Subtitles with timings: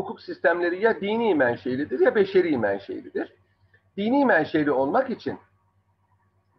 [0.00, 3.32] hukuk sistemleri ya dini menşelidir ya beşeri menşelidir.
[3.96, 5.38] Dini menşeli olmak için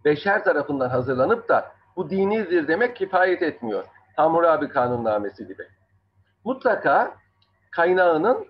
[0.05, 3.85] beşer tarafından hazırlanıp da bu dinidir demek kifayet etmiyor.
[4.15, 5.63] Hammurabi kanunnamesi gibi.
[6.43, 7.15] Mutlaka
[7.71, 8.47] kaynağının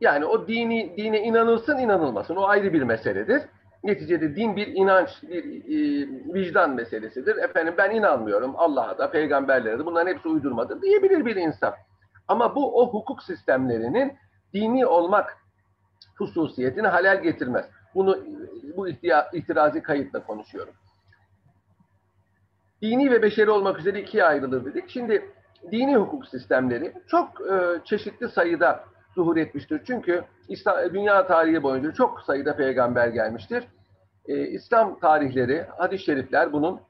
[0.00, 3.42] yani o dini dine inanılsın inanılmasın o ayrı bir meseledir.
[3.84, 7.36] Neticede din bir inanç, bir e, vicdan meselesidir.
[7.36, 11.74] Efendim ben inanmıyorum Allah'a da, peygamberlere de bunların hepsi uydurmadır diyebilir bir insan.
[12.28, 14.16] Ama bu o hukuk sistemlerinin
[14.54, 15.36] dini olmak
[16.18, 17.64] hususiyetini halel getirmez.
[17.94, 18.18] Bunu
[18.76, 20.74] bu ihtiya, itirazi kayıtla konuşuyorum.
[22.82, 24.88] Dini ve beşeri olmak üzere ikiye ayrılır dedik.
[24.88, 25.30] Şimdi
[25.72, 29.82] dini hukuk sistemleri çok e, çeşitli sayıda zuhur etmiştir.
[29.86, 33.64] Çünkü İslam, dünya tarihi boyunca çok sayıda peygamber gelmiştir.
[34.26, 36.80] E, İslam tarihleri, hadis-i şerifler bunun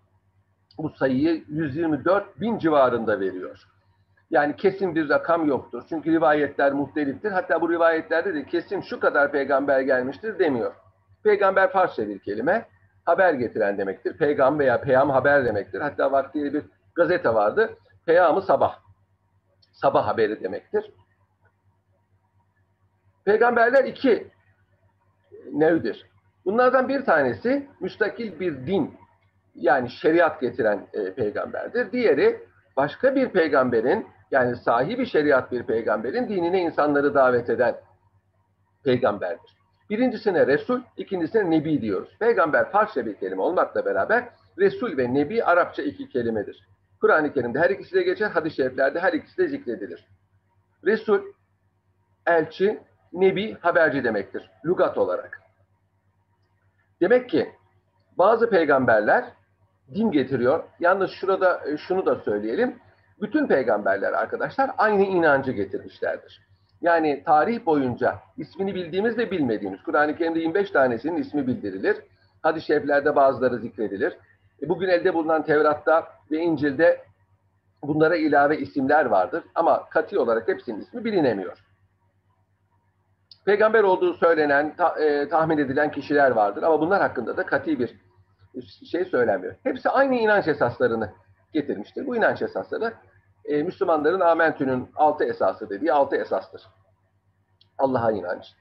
[0.79, 3.74] bu sayıyı 124 bin civarında veriyor.
[4.31, 5.83] Yani kesin bir rakam yoktur.
[5.89, 7.31] Çünkü rivayetler muhteliftir.
[7.31, 10.75] Hatta bu rivayetlerde de kesin şu kadar peygamber gelmiştir demiyor.
[11.25, 12.69] Peygamber Farsça bir kelime.
[13.05, 14.17] Haber getiren demektir.
[14.19, 15.81] Peygamber veya peyam haber demektir.
[15.81, 16.63] Hatta vaktiyle bir
[16.95, 17.77] gazete vardı.
[18.07, 18.79] Peyamı sabah.
[19.73, 20.91] Sabah haberi demektir.
[23.25, 24.31] Peygamberler iki
[25.53, 26.07] nevdir.
[26.45, 28.95] Bunlardan bir tanesi müstakil bir din
[29.55, 31.93] yani şeriat getiren e, peygamberdir.
[31.93, 37.77] Diğeri başka bir peygamberin yani sahibi şeriat bir peygamberin dinine insanları davet eden
[38.85, 39.57] peygamberdir.
[39.91, 42.17] Birincisine Resul, ikincisine Nebi diyoruz.
[42.19, 46.69] Peygamber Farsça bir kelime olmakla beraber Resul ve Nebi Arapça iki kelimedir.
[47.01, 50.07] Kur'an-ı Kerim'de her ikisi de geçer, hadis-i şeriflerde her ikisi de zikredilir.
[50.85, 51.21] Resul,
[52.27, 52.81] elçi,
[53.13, 54.51] Nebi, haberci demektir.
[54.67, 55.41] Lugat olarak.
[57.01, 57.53] Demek ki
[58.19, 59.25] bazı peygamberler
[59.95, 60.65] din getiriyor.
[60.81, 62.79] Yalnız şurada e, şunu da söyleyelim.
[63.21, 66.41] Bütün peygamberler arkadaşlar aynı inancı getirmişlerdir.
[66.83, 71.97] Yani tarih boyunca ismini bildiğimiz ve bilmediğimiz, Kur'an-ı Kerim'de 25 tanesinin ismi bildirilir.
[72.43, 74.17] Hadis-i şeriflerde bazıları zikredilir.
[74.63, 77.05] E, bugün elde bulunan Tevrat'ta ve İncil'de
[77.83, 79.45] bunlara ilave isimler vardır.
[79.55, 81.65] Ama katı olarak hepsinin ismi bilinemiyor.
[83.45, 86.63] Peygamber olduğu söylenen, e, tahmin edilen kişiler vardır.
[86.63, 88.04] Ama bunlar hakkında da katı bir
[88.91, 89.55] şey söylenmiyor.
[89.63, 91.13] Hepsi aynı inanç esaslarını
[91.53, 92.07] getirmiştir.
[92.07, 92.95] Bu inanç esasları
[93.45, 96.63] e, Müslümanların amentünün altı esası dediği altı esastır.
[97.79, 98.55] Allah'a inanç,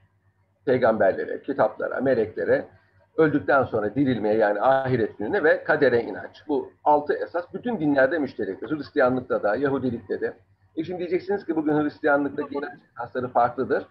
[0.64, 2.68] peygamberlere, kitaplara, meleklere,
[3.16, 6.42] öldükten sonra dirilmeye yani ahiret gününe ve kadere inanç.
[6.48, 8.70] Bu altı esas bütün dinlerde müşterektir.
[8.70, 10.36] Hristiyanlıkta da, Yahudilikte de.
[10.76, 13.86] E şimdi diyeceksiniz ki bugün Hristiyanlıktaki inanç esasları farklıdır.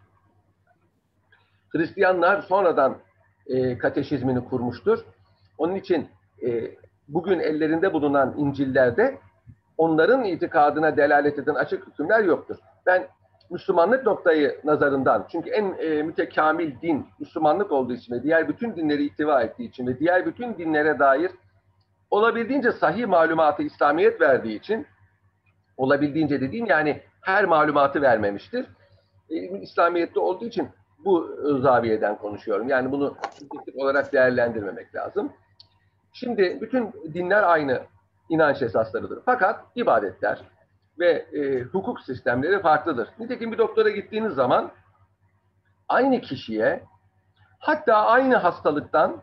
[1.69, 2.97] Hristiyanlar sonradan
[3.47, 5.05] e, kateşizmini kurmuştur.
[5.57, 6.07] Onun için
[6.45, 6.71] e,
[7.07, 9.17] bugün ellerinde bulunan İncil'lerde
[9.77, 12.57] onların itikadına delalet eden açık hükümler yoktur.
[12.85, 13.07] Ben
[13.49, 19.05] Müslümanlık noktayı nazarından, çünkü en e, mütekamil din Müslümanlık olduğu için ve diğer bütün dinleri
[19.05, 21.31] ihtiva ettiği için ve diğer bütün dinlere dair
[22.11, 24.87] olabildiğince sahih malumatı İslamiyet verdiği için,
[25.77, 28.65] olabildiğince dediğim yani her malumatı vermemiştir.
[29.29, 30.69] E, İslamiyet'te olduğu için
[31.05, 32.69] bu zaviyeden konuşuyorum.
[32.69, 33.15] Yani bunu
[33.75, 35.33] olarak değerlendirmemek lazım.
[36.13, 37.81] Şimdi bütün dinler aynı
[38.29, 39.19] inanç esaslarıdır.
[39.25, 40.41] Fakat ibadetler
[40.99, 43.09] ve e, hukuk sistemleri farklıdır.
[43.19, 44.71] Nitekim bir doktora gittiğiniz zaman
[45.89, 46.83] aynı kişiye
[47.59, 49.21] hatta aynı hastalıktan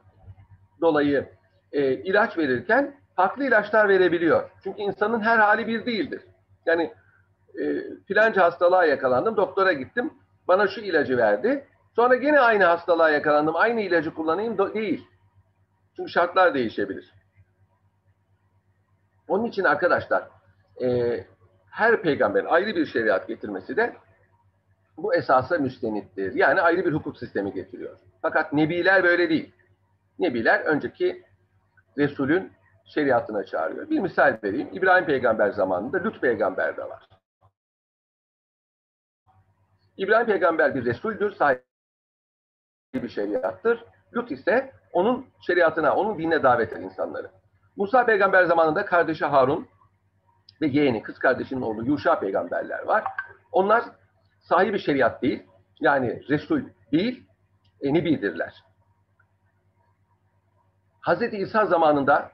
[0.81, 1.29] dolayı
[1.73, 4.51] e, ilaç verirken farklı ilaçlar verebiliyor.
[4.65, 6.23] Çünkü insanın her hali bir değildir.
[6.67, 6.93] Yani
[7.61, 10.11] e, filanca hastalığa yakalandım, doktora gittim,
[10.49, 11.67] bana şu ilacı verdi.
[11.97, 15.07] Sonra gene aynı hastalığa yakalandım, aynı ilacı kullanayım do- değil.
[15.97, 17.15] Çünkü şartlar değişebilir.
[19.29, 20.29] Onun için arkadaşlar
[20.83, 21.21] e,
[21.71, 23.97] her peygamberin ayrı bir şeriat getirmesi de
[24.97, 26.35] bu esasa müstenittir.
[26.35, 27.99] Yani ayrı bir hukuk sistemi getiriyor.
[28.23, 29.53] Fakat nebiler böyle değil.
[30.19, 31.25] Nebiler önceki
[31.99, 32.53] Resulün
[32.85, 33.91] şeriatına çağırıyor.
[33.91, 34.69] Bir misal vereyim.
[34.73, 37.09] İbrahim peygamber zamanında Lut peygamber de var.
[39.97, 41.63] İbrahim peygamber bir Resuldür, sahibi
[42.95, 43.85] bir şeriattır.
[44.17, 47.31] Lut ise onun şeriatına, onun dinine davet eden insanları.
[47.77, 49.69] Musa peygamber zamanında kardeşi Harun
[50.61, 53.05] ve yeğeni, kız kardeşinin oğlu Yuşa peygamberler var.
[53.53, 53.85] Onlar
[54.41, 55.47] sahibi şeriat değil,
[55.81, 56.63] yani Resul
[56.93, 57.27] değil,
[57.81, 58.65] e, Nebidirler.
[61.01, 62.33] Hazreti İsa zamanında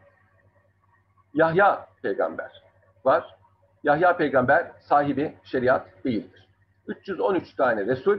[1.35, 2.63] Yahya peygamber
[3.05, 3.37] var.
[3.83, 6.46] Yahya peygamber sahibi şeriat değildir.
[6.89, 8.19] 313 tane Resul,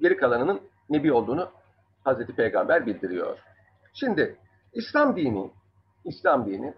[0.00, 0.60] geri kalanının
[0.90, 1.50] Nebi olduğunu
[2.04, 3.38] Hazreti Peygamber bildiriyor.
[3.94, 4.36] Şimdi
[4.72, 5.50] İslam dini,
[6.04, 6.74] İslam dini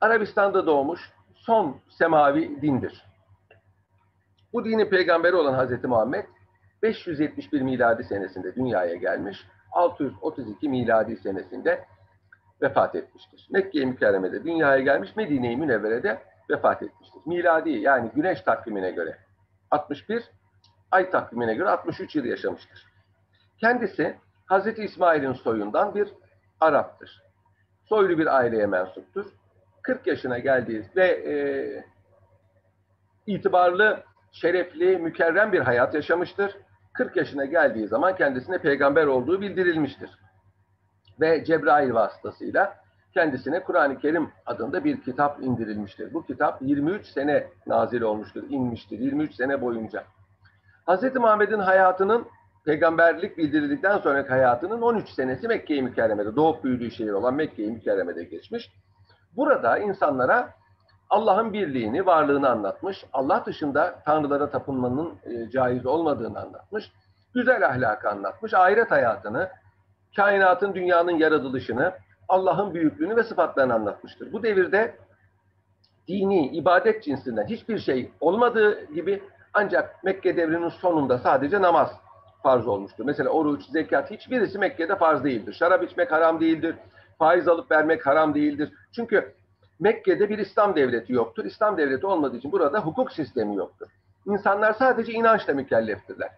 [0.00, 3.06] Arabistan'da doğmuş son semavi dindir.
[4.52, 6.24] Bu dinin peygamberi olan Hazreti Muhammed
[6.82, 9.46] 571 miladi senesinde dünyaya gelmiş.
[9.72, 11.84] 632 miladi senesinde
[12.62, 13.48] vefat etmiştir.
[13.50, 17.20] Mekke-i Mükerreme'de dünyaya gelmiş, Medine-i Münevvere'de vefat etmiştir.
[17.26, 19.18] Miladi yani güneş takvimine göre
[19.70, 20.24] 61,
[20.90, 22.86] ay takvimine göre 63 yıl yaşamıştır.
[23.60, 24.16] Kendisi
[24.46, 26.08] Hazreti İsmail'in soyundan bir
[26.60, 27.22] Arap'tır.
[27.88, 29.26] Soylu bir aileye mensuptur.
[29.82, 31.34] 40 yaşına geldiği ve e,
[33.26, 34.02] itibarlı,
[34.32, 36.56] şerefli, mükerrem bir hayat yaşamıştır.
[36.94, 40.10] 40 yaşına geldiği zaman kendisine peygamber olduğu bildirilmiştir.
[41.20, 42.85] Ve Cebrail vasıtasıyla
[43.16, 46.14] kendisine Kur'an-ı Kerim adında bir kitap indirilmiştir.
[46.14, 50.04] Bu kitap 23 sene nazil olmuştur, inmiştir 23 sene boyunca.
[50.88, 51.14] Hz.
[51.14, 52.26] Muhammed'in hayatının
[52.64, 58.70] peygamberlik bildirildikten sonraki hayatının 13 senesi Mekke-i Mükerreme'de, doğup büyüdüğü şehir olan Mekke-i Mükerreme'de geçmiş.
[59.36, 60.50] Burada insanlara
[61.10, 63.04] Allah'ın birliğini, varlığını anlatmış.
[63.12, 66.92] Allah dışında tanrılara tapınmanın e, caiz olmadığını anlatmış.
[67.34, 68.54] Güzel ahlakı anlatmış.
[68.54, 69.48] Ahiret hayatını,
[70.16, 71.92] kainatın, dünyanın yaratılışını,
[72.28, 74.32] Allah'ın büyüklüğünü ve sıfatlarını anlatmıştır.
[74.32, 74.96] Bu devirde
[76.08, 79.22] dini, ibadet cinsinden hiçbir şey olmadığı gibi
[79.54, 81.90] ancak Mekke devrinin sonunda sadece namaz
[82.42, 83.04] farz olmuştur.
[83.04, 85.52] Mesela oruç, zekat hiçbirisi Mekke'de farz değildir.
[85.52, 86.76] Şarap içmek haram değildir.
[87.18, 88.72] Faiz alıp vermek haram değildir.
[88.92, 89.34] Çünkü
[89.80, 91.44] Mekke'de bir İslam devleti yoktur.
[91.44, 93.86] İslam devleti olmadığı için burada hukuk sistemi yoktur.
[94.26, 96.30] İnsanlar sadece inançla mükelleftirler.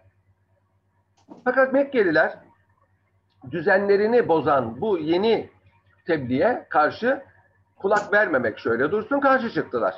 [1.43, 2.37] Fakat Mekkeliler
[3.51, 5.49] düzenlerini bozan bu yeni
[6.05, 7.21] tebliğe karşı
[7.77, 9.95] kulak vermemek şöyle dursun karşı çıktılar.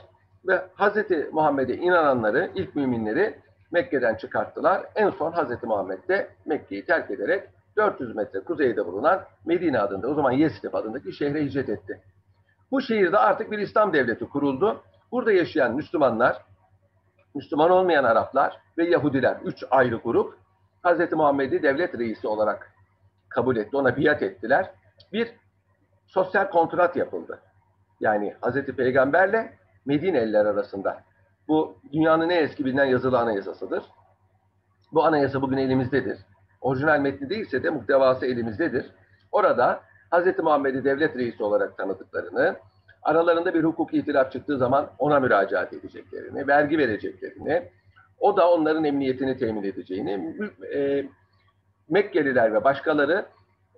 [0.47, 0.97] Ve Hz.
[1.31, 3.39] Muhammed'e inananları, ilk müminleri
[3.71, 4.85] Mekke'den çıkarttılar.
[4.95, 5.63] En son Hz.
[5.63, 11.13] Muhammed de Mekke'yi terk ederek 400 metre kuzeyde bulunan Medine adında, o zaman Yesrib adındaki
[11.13, 12.01] şehre hicret etti.
[12.71, 14.83] Bu şehirde artık bir İslam devleti kuruldu.
[15.11, 16.45] Burada yaşayan Müslümanlar,
[17.35, 20.37] Müslüman olmayan Araplar ve Yahudiler, üç ayrı grup
[20.83, 21.11] Hz.
[21.11, 22.71] Muhammed'i devlet reisi olarak
[23.29, 24.71] kabul etti, ona biat ettiler.
[25.13, 25.31] Bir
[26.11, 27.39] sosyal kontrat yapıldı.
[27.99, 28.65] Yani Hz.
[28.65, 29.53] Peygamberle
[29.85, 31.03] Medineliler arasında.
[31.47, 33.83] Bu dünyanın en eski bilinen yazılı anayasasıdır.
[34.91, 36.17] Bu anayasa bugün elimizdedir.
[36.61, 38.85] Orijinal metni değilse de muhtevası elimizdedir.
[39.31, 39.81] Orada
[40.11, 40.39] Hz.
[40.39, 42.55] Muhammed'i devlet reisi olarak tanıdıklarını,
[43.03, 47.69] aralarında bir hukuk itilaf çıktığı zaman ona müracaat edeceklerini, vergi vereceklerini,
[48.19, 50.37] o da onların emniyetini temin edeceğini,
[50.73, 51.05] e,
[51.89, 53.25] Mekkeliler ve başkaları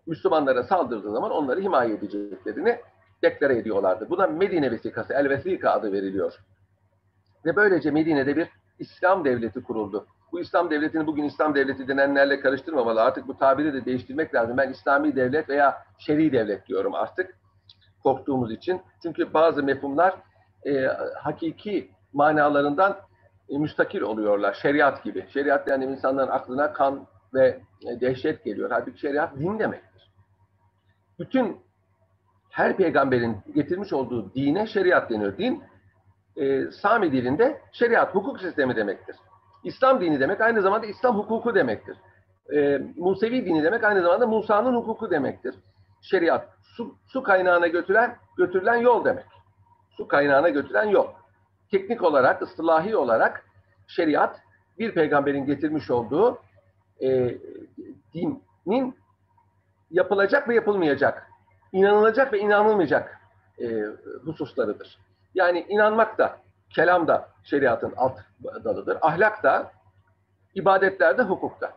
[0.07, 2.79] Müslümanlara saldırdığı zaman onları himaye edeceklerini
[3.23, 4.09] deklare ediyorlardı.
[4.09, 6.39] Buna Medine vesikası, El Vesika adı veriliyor.
[7.45, 8.47] Ve böylece Medine'de bir
[8.79, 10.07] İslam devleti kuruldu.
[10.31, 13.01] Bu İslam devletini bugün İslam devleti denenlerle karıştırmamalı.
[13.01, 14.57] Artık bu tabiri de değiştirmek lazım.
[14.57, 17.35] Ben İslami devlet veya şer'i devlet diyorum artık
[18.03, 18.81] korktuğumuz için.
[19.03, 20.15] Çünkü bazı mefhumlar
[20.65, 20.85] e,
[21.15, 22.97] hakiki manalarından
[23.49, 24.53] e, müstakil oluyorlar.
[24.53, 25.25] Şeriat gibi.
[25.33, 28.69] Şeriat yani insanların aklına kan ve e, dehşet geliyor.
[28.71, 29.92] Halbuki şeriat din demektir.
[31.19, 31.57] Bütün
[32.49, 35.37] her peygamberin getirmiş olduğu dine şeriat deniyor.
[35.37, 35.63] Din
[36.37, 39.15] e, Sami dilinde şeriat, hukuk sistemi demektir.
[39.63, 41.97] İslam dini demek aynı zamanda İslam hukuku demektir.
[42.55, 45.55] E, Musevi dini demek aynı zamanda Musa'nın hukuku demektir.
[46.01, 49.25] Şeriat, su, su kaynağına götüren, götürülen yol demek.
[49.97, 51.07] Su kaynağına götüren yol.
[51.71, 53.45] Teknik olarak, ıstılahi olarak
[53.87, 54.39] şeriat
[54.79, 56.39] bir peygamberin getirmiş olduğu
[57.01, 57.37] e,
[58.13, 58.95] dinin
[59.93, 61.27] yapılacak ve yapılmayacak,
[61.71, 63.19] inanılacak ve inanılmayacak
[63.59, 63.83] e,
[64.25, 64.99] hususlarıdır.
[65.35, 66.37] Yani inanmak da,
[66.69, 68.97] kelam da şeriatın alt dalıdır.
[69.01, 69.71] Ahlak da,
[70.55, 71.73] ibadetler de hukukta.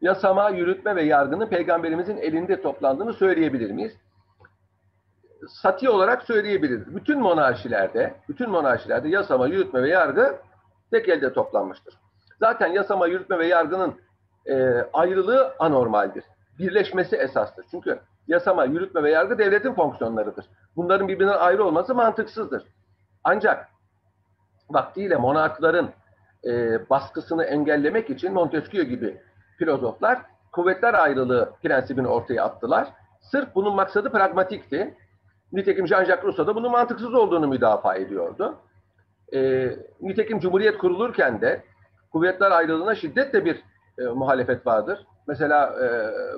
[0.00, 3.96] Yasama, yürütme ve yargının peygamberimizin elinde toplandığını söyleyebilir miyiz?
[5.48, 6.96] Sati olarak söyleyebiliriz.
[6.96, 10.38] Bütün monarşilerde, bütün monarşilerde yasama, yürütme ve yargı
[10.90, 11.94] tek elde toplanmıştır.
[12.40, 14.00] Zaten yasama, yürütme ve yargının
[14.48, 16.24] e, ayrılığı anormaldir.
[16.58, 17.64] Birleşmesi esastır.
[17.70, 20.46] Çünkü yasama, yürütme ve yargı devletin fonksiyonlarıdır.
[20.76, 22.64] Bunların birbirinden ayrı olması mantıksızdır.
[23.24, 23.68] Ancak
[24.70, 25.90] vaktiyle monarkların
[26.44, 29.20] e, baskısını engellemek için Montesquieu gibi
[29.58, 30.18] filozoflar
[30.52, 32.88] kuvvetler ayrılığı prensibini ortaya attılar.
[33.20, 34.94] Sırf bunun maksadı pragmatikti.
[35.52, 38.58] Nitekim Jean-Jacques Rousseau da bunun mantıksız olduğunu müdafaa ediyordu.
[39.34, 41.62] E, nitekim Cumhuriyet kurulurken de
[42.12, 43.62] kuvvetler ayrılığına şiddetle bir
[43.98, 45.06] e, muhalefet vardır.
[45.26, 45.88] Mesela e,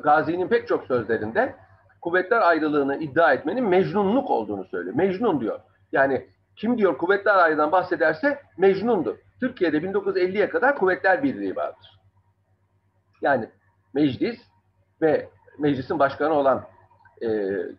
[0.01, 1.55] Gazi'nin pek çok sözlerinde
[2.01, 4.97] kuvvetler ayrılığını iddia etmenin mecnunluk olduğunu söylüyor.
[4.97, 5.61] Mecnun diyor.
[5.93, 9.17] Yani kim diyor kuvvetler ayrılığından bahsederse mecnundur.
[9.41, 12.01] Türkiye'de 1950'ye kadar kuvvetler birliği vardır.
[13.23, 13.49] Yani
[13.95, 14.41] meclis
[15.03, 16.65] ve meclisin başkanı olan
[17.23, 17.29] e,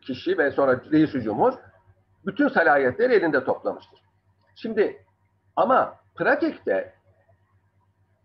[0.01, 1.53] kişi ve sonra reis cumhur
[2.25, 3.99] bütün salayetleri elinde toplamıştır.
[4.55, 5.03] Şimdi
[5.55, 6.93] Ama pratikte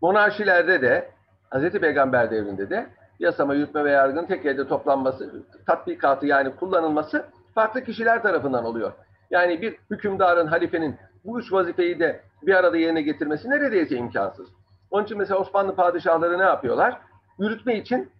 [0.01, 1.14] monarşilerde de
[1.55, 1.71] Hz.
[1.71, 2.87] Peygamber devrinde de
[3.19, 8.91] yasama, yürütme ve yargının tek elde toplanması, tatbikatı yani kullanılması farklı kişiler tarafından oluyor.
[9.31, 10.95] Yani bir hükümdarın, halifenin
[11.25, 14.49] bu üç vazifeyi de bir arada yerine getirmesi neredeyse imkansız.
[14.91, 16.97] Onun için mesela Osmanlı padişahları ne yapıyorlar?
[17.39, 18.11] Yürütme için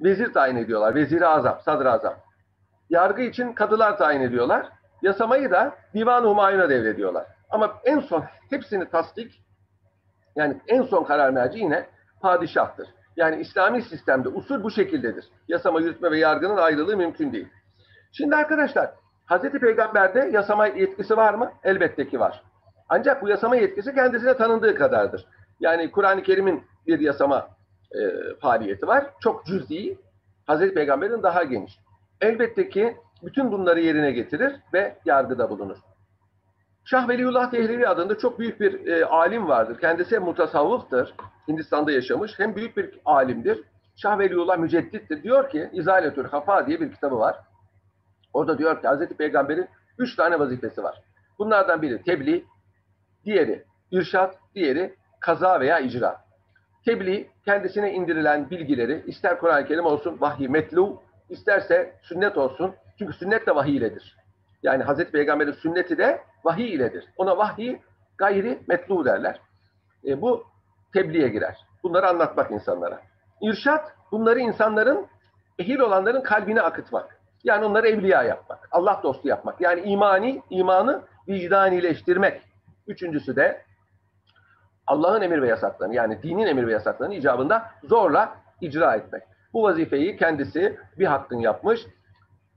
[0.00, 0.94] vezir tayin ediyorlar.
[0.94, 2.14] Veziri azam, sadrazam.
[2.90, 4.66] Yargı için kadılar tayin ediyorlar.
[5.02, 7.26] Yasamayı da divan-ı humayuna devrediyorlar.
[7.50, 9.42] Ama en son hepsini tasdik,
[10.36, 11.86] yani en son karar merci yine
[12.22, 12.88] padişahtır.
[13.16, 15.24] Yani İslami sistemde usul bu şekildedir.
[15.48, 17.48] Yasama, yürütme ve yargının ayrılığı mümkün değil.
[18.12, 18.90] Şimdi arkadaşlar,
[19.26, 21.52] Hazreti Peygamber'de yasama yetkisi var mı?
[21.64, 22.42] Elbette ki var.
[22.88, 25.26] Ancak bu yasama yetkisi kendisine tanındığı kadardır.
[25.60, 27.48] Yani Kur'an-ı Kerim'in bir yasama
[27.92, 28.00] e,
[28.40, 29.06] faaliyeti var.
[29.20, 29.98] Çok cüz'i,
[30.46, 31.78] Hazreti Peygamber'in daha geniş.
[32.20, 35.76] Elbette ki bütün bunları yerine getirir ve yargıda bulunur.
[36.84, 39.78] Şah Veliullah Dehlevi adında çok büyük bir e, alim vardır.
[39.80, 41.14] Kendisi hem mutasavvıftır,
[41.48, 43.64] Hindistan'da yaşamış, hem büyük bir alimdir.
[43.96, 45.22] Şah Veliullah müceddittir.
[45.22, 47.36] Diyor ki, İzaletül Hafa diye bir kitabı var.
[48.32, 51.02] Orada diyor ki Hazreti Peygamber'in üç tane vazifesi var.
[51.38, 52.44] Bunlardan biri tebliğ,
[53.24, 56.24] diğeri irşat, diğeri kaza veya icra.
[56.84, 62.74] Tebliğ, kendisine indirilen bilgileri, ister Kur'an-ı Kerim olsun vahiy metlu, isterse sünnet olsun.
[62.98, 64.16] Çünkü sünnet de vahiy iledir.
[64.62, 67.04] Yani Hazreti Peygamber'in sünneti de vahiy iledir.
[67.16, 67.76] Ona vahiy
[68.18, 69.40] gayri metlu derler.
[70.06, 70.44] E, bu
[70.92, 71.66] tebliğe girer.
[71.82, 73.00] Bunları anlatmak insanlara.
[73.40, 75.06] İrşat, bunları insanların,
[75.58, 77.18] ehil olanların kalbine akıtmak.
[77.44, 79.60] Yani onları evliya yapmak, Allah dostu yapmak.
[79.60, 82.42] Yani imani, imanı vicdanileştirmek.
[82.86, 83.64] Üçüncüsü de
[84.86, 89.22] Allah'ın emir ve yasaklarını yani dinin emir ve yasaklarını icabında zorla icra etmek.
[89.52, 91.80] Bu vazifeyi kendisi bir hakkın yapmış.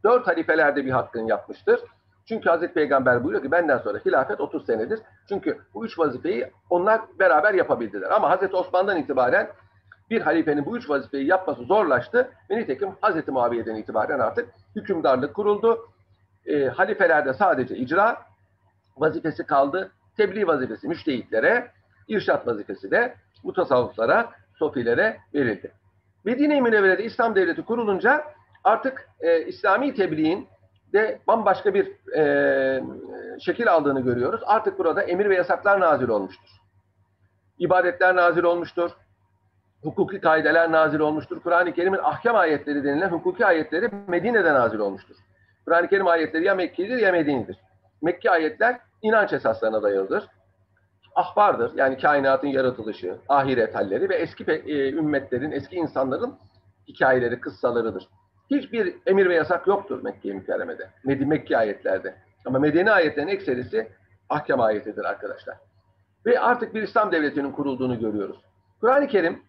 [0.06, 1.80] Dört halifelerde bir hakkın yapmıştır.
[2.26, 5.00] Çünkü Hazreti Peygamber buyuruyor ki benden sonra hilafet 30 senedir.
[5.30, 8.12] Çünkü bu üç vazifeyi onlar beraber yapabildiler.
[8.12, 9.50] Ama Hazreti Osman'dan itibaren
[10.10, 12.30] bir halifenin bu üç vazifeyi yapması zorlaştı.
[12.50, 15.90] Ve nitekim Hazreti Muaviye'den itibaren artık hükümdarlık kuruldu.
[16.46, 18.22] E, halifelerde sadece icra
[18.98, 19.92] vazifesi kaldı.
[20.18, 21.72] Tebliğ vazifesi müştehitlere,
[22.08, 25.72] irşat vazifesi de mutasavvıflara, sofilere verildi.
[26.26, 28.24] Medine-i Münevvere'de İslam Devleti kurulunca
[28.66, 30.48] artık e, İslami tebliğin
[30.94, 32.84] de bambaşka bir e,
[33.40, 34.42] şekil aldığını görüyoruz.
[34.46, 36.50] Artık burada emir ve yasaklar nazil olmuştur.
[37.60, 38.92] İbadetler nazil olmuştur.
[39.84, 41.40] Hukuki kaideler nazil olmuştur.
[41.40, 45.16] Kur'an-ı Kerim'in ahkam ayetleri denilen hukuki ayetleri Medine'de nazil olmuştur.
[45.66, 47.58] Kur'an-ı Kerim ayetleri ya Mekke'dir ya Medine'dir.
[48.02, 50.28] Mekki ayetler inanç esaslarına dayalıdır.
[51.16, 56.36] Ahbardır yani kainatın yaratılışı, ahiret halleri ve eski e, ümmetlerin, eski insanların
[56.88, 58.08] hikayeleri, kıssalarıdır.
[58.52, 60.90] Hiçbir emir ve yasak yoktur Mekke-i Mükerreme'de.
[61.04, 62.16] Med Mekke ayetlerde.
[62.46, 63.92] Ama Medeni ayetlerin ekserisi
[64.30, 65.58] ahkam ayetidir arkadaşlar.
[66.26, 68.38] Ve artık bir İslam devletinin kurulduğunu görüyoruz.
[68.82, 69.44] Kur'an-ı Kerim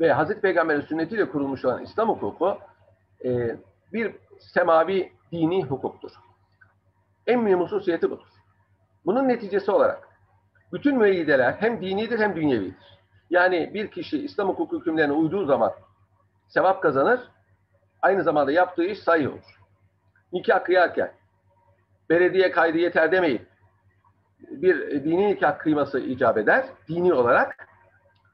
[0.00, 2.58] ve Hazreti Peygamber'in sünnetiyle kurulmuş olan İslam hukuku
[3.24, 3.56] e,
[3.92, 6.10] bir semavi dini hukuktur.
[7.26, 8.26] En mühim hususiyeti budur.
[9.06, 10.08] Bunun neticesi olarak
[10.72, 12.98] bütün müeyyideler hem dinidir hem dünyevidir.
[13.30, 15.72] Yani bir kişi İslam hukuku hükümlerine uyduğu zaman
[16.48, 17.20] sevap kazanır,
[18.02, 19.60] aynı zamanda yaptığı iş sayı olur.
[20.32, 21.12] Nikah kıyarken
[22.10, 23.46] belediye kaydı yeter demeyip
[24.40, 27.68] bir dini nikah kıyması icap eder, dini olarak.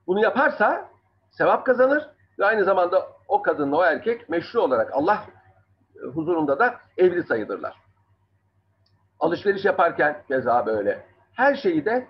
[0.06, 0.88] Bunu yaparsa
[1.30, 5.24] sevap kazanır ve aynı zamanda o kadınla o erkek meşru olarak Allah
[6.14, 7.76] huzurunda da evli sayılırlar.
[9.20, 11.06] Alışveriş yaparken keza böyle.
[11.32, 12.06] Her şeyi de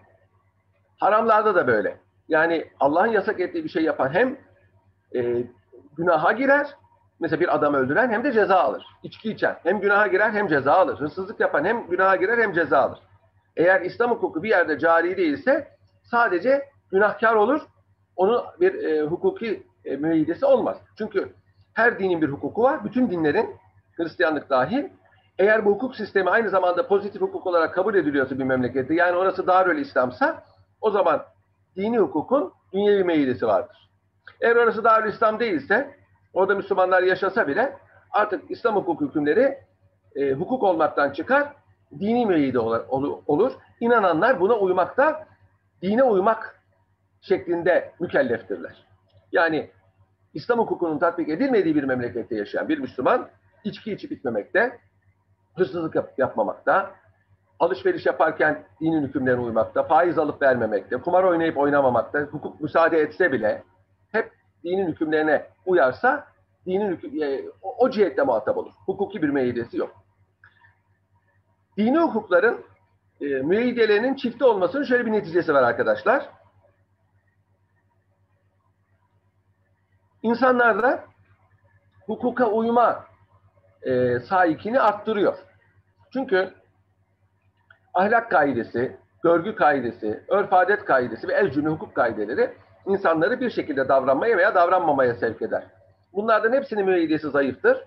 [0.96, 1.96] haramlarda da böyle.
[2.28, 4.38] Yani Allah'ın yasak ettiği bir şey yapan hem
[5.14, 5.46] e,
[5.96, 6.66] günaha girer,
[7.20, 8.86] mesela bir adam öldüren hem de ceza alır.
[9.02, 11.00] İçki içen hem günaha girer hem ceza alır.
[11.00, 12.98] Hırsızlık yapan hem günaha girer hem ceza alır.
[13.56, 15.68] Eğer İslam hukuku bir yerde cari değilse
[16.10, 17.60] sadece günahkar olur.
[18.16, 20.76] Onun bir e, hukuki e, müeyyidesi olmaz.
[20.98, 21.32] Çünkü
[21.74, 22.84] her dinin bir hukuku var.
[22.84, 23.56] Bütün dinlerin
[23.96, 24.84] Hristiyanlık dahil
[25.38, 29.46] eğer bu hukuk sistemi aynı zamanda pozitif hukuk olarak kabul ediliyorsa bir memlekette, yani orası
[29.46, 30.42] Darül İslam'sa,
[30.80, 31.24] o zaman
[31.76, 33.90] dini hukukun dünyevi meyilesi vardır.
[34.40, 35.96] Eğer orası Darül İslam değilse,
[36.32, 37.76] orada Müslümanlar yaşasa bile
[38.10, 39.58] artık İslam hukuk hükümleri
[40.16, 41.52] e, hukuk olmaktan çıkar,
[42.00, 43.52] dini meyili olur.
[43.80, 45.26] İnananlar buna uymakta,
[45.82, 46.60] dine uymak
[47.20, 48.86] şeklinde mükelleftirler.
[49.32, 49.70] Yani
[50.34, 53.28] İslam hukukunun tatbik edilmediği bir memlekette yaşayan bir Müslüman
[53.64, 54.78] içki içip bitmemekte,
[55.56, 56.90] hırsızlık yap, yapmamakta,
[57.60, 63.62] alışveriş yaparken dinin hükümlerine uymakta, faiz alıp vermemekte, kumar oynayıp oynamamakta, hukuk müsaade etse bile
[64.64, 66.26] dinin hükümlerine uyarsa
[66.66, 68.72] dinin hüküm, e, o, o cihette muhatap olur.
[68.86, 70.04] Hukuki bir meyilesi yok.
[71.76, 72.64] Dini hukukların
[73.20, 76.28] e, müeyyidelerinin çifte olmasının şöyle bir neticesi var arkadaşlar.
[80.22, 81.04] İnsanlarda
[82.06, 83.06] hukuka uyma
[83.82, 85.38] e, sahikini arttırıyor.
[86.12, 86.54] Çünkü
[87.94, 92.54] ahlak kaidesi, görgü kaidesi, örf adet kaidesi ve el hukuk kaideleri
[92.86, 95.64] insanları bir şekilde davranmaya veya davranmamaya sevk eder.
[96.12, 97.84] Bunlardan hepsinin müeyyidesi zayıftır.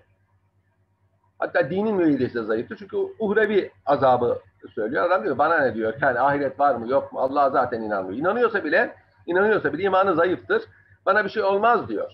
[1.38, 2.76] Hatta dinin müeyyidesi de zayıftır.
[2.76, 4.38] Çünkü uhrevi azabı
[4.74, 5.06] söylüyor.
[5.06, 5.94] Adam diyor bana ne diyor?
[6.02, 7.20] Yani ahiret var mı yok mu?
[7.20, 8.18] Allah zaten inanmıyor.
[8.18, 8.94] İnanıyorsa bile
[9.26, 10.62] inanıyorsa bile imanı zayıftır.
[11.06, 12.10] Bana bir şey olmaz diyor.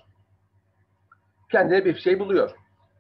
[1.53, 2.51] Kendine bir şey buluyor.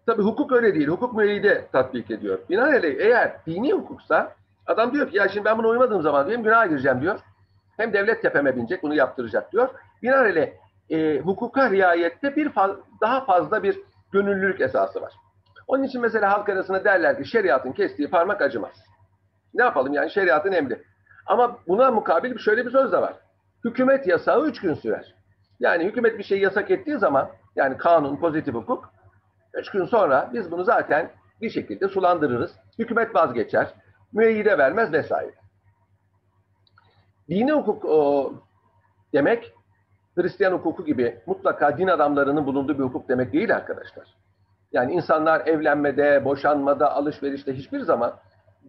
[0.07, 0.89] Tabi hukuk öyle değil.
[0.89, 2.39] Hukuk müeyyide tatbik ediyor.
[2.51, 4.35] Binaenaleyh eğer dini hukuksa
[4.67, 7.21] adam diyor ki ya şimdi ben buna uymadığım zaman hem günaha gireceğim diyor.
[7.77, 9.69] Hem devlet tepeme binecek bunu yaptıracak diyor.
[10.03, 10.53] Binaenaleyh
[10.91, 13.81] e, hukuka riayette bir faz, daha fazla bir
[14.13, 15.13] gönüllülük esası var.
[15.67, 18.85] Onun için mesela halk arasında derler ki şeriatın kestiği parmak acımaz.
[19.55, 20.83] Ne yapalım yani şeriatın emri.
[21.27, 23.15] Ama buna mukabil şöyle bir söz de var.
[23.65, 25.15] Hükümet yasağı üç gün sürer.
[25.61, 28.91] Yani hükümet bir şey yasak ettiği zaman yani kanun, pozitif hukuk
[29.55, 32.53] üç gün sonra biz bunu zaten bir şekilde sulandırırız.
[32.79, 33.75] Hükümet vazgeçer,
[34.13, 35.35] müeyyide vermez vesaire.
[37.29, 38.33] Dini hukuk o,
[39.13, 39.53] demek
[40.17, 44.15] Hristiyan hukuku gibi mutlaka din adamlarının bulunduğu bir hukuk demek değil arkadaşlar.
[44.73, 48.17] Yani insanlar evlenmede, boşanmada, alışverişte hiçbir zaman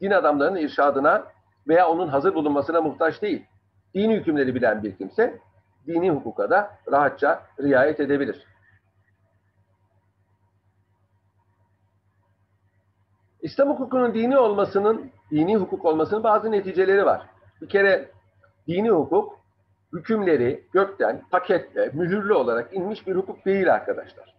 [0.01, 1.23] din adamlarının irşadına
[1.67, 3.45] veya onun hazır bulunmasına muhtaç değil.
[3.95, 5.39] Dini hükümleri bilen bir kimse
[5.87, 8.45] dini hukuka da rahatça riayet edebilir.
[13.41, 17.25] İslam hukukunun dini olmasının, dini hukuk olmasının bazı neticeleri var.
[17.61, 18.09] Bir kere
[18.67, 19.39] dini hukuk
[19.93, 24.35] hükümleri gökten paketle, mühürlü olarak inmiş bir hukuk değil arkadaşlar.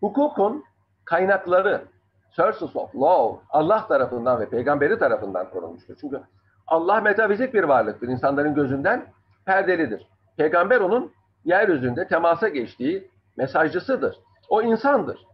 [0.00, 0.64] Hukukun
[1.04, 1.84] kaynakları,
[2.30, 5.96] sources of law, Allah tarafından ve peygamberi tarafından korunmuştur.
[6.00, 6.20] Çünkü
[6.66, 8.08] Allah metafizik bir varlıktır.
[8.08, 9.06] İnsanların gözünden
[9.46, 10.06] perdelidir.
[10.36, 11.12] Peygamber onun
[11.44, 14.16] yeryüzünde temasa geçtiği mesajcısıdır.
[14.48, 15.26] O insandır.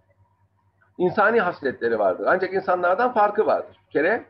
[0.99, 2.27] İnsani hasletleri vardır.
[2.29, 3.77] Ancak insanlardan farkı vardır.
[3.87, 4.27] Bir kere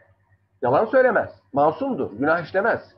[0.62, 1.30] yalan söylemez.
[1.52, 2.12] Masumdur.
[2.12, 2.95] Günah işlemez.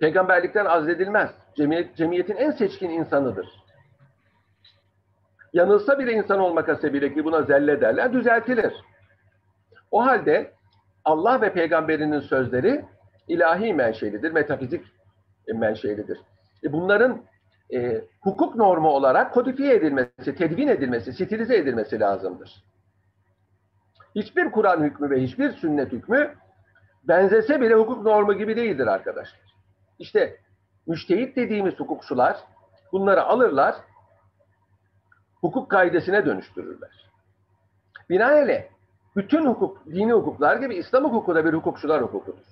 [0.00, 1.30] Peygamberlikten azledilmez.
[1.56, 3.48] Cemiyet, cemiyetin en seçkin insanıdır.
[5.52, 8.74] Yanılsa bile insan olmak hasebiyle ki buna zelle derler, düzeltilir.
[9.90, 10.52] O halde
[11.04, 12.84] Allah ve peygamberinin sözleri
[13.28, 14.84] ilahi menşelidir, metafizik
[15.54, 16.18] menşelidir.
[16.64, 17.22] E bunların
[17.74, 22.64] e, hukuk normu olarak kodifiye edilmesi, tedvin edilmesi, stilize edilmesi lazımdır.
[24.14, 26.34] Hiçbir Kur'an hükmü ve hiçbir sünnet hükmü
[27.04, 29.57] benzese bile hukuk normu gibi değildir arkadaşlar.
[29.98, 30.40] İşte
[30.86, 32.36] müştehit dediğimiz hukukçular
[32.92, 33.74] bunları alırlar,
[35.40, 37.10] hukuk kaidesine dönüştürürler.
[38.10, 38.62] Binaenaleyh
[39.16, 42.44] bütün hukuk, dini hukuklar gibi İslam hukuku da bir hukukçular hukukudur.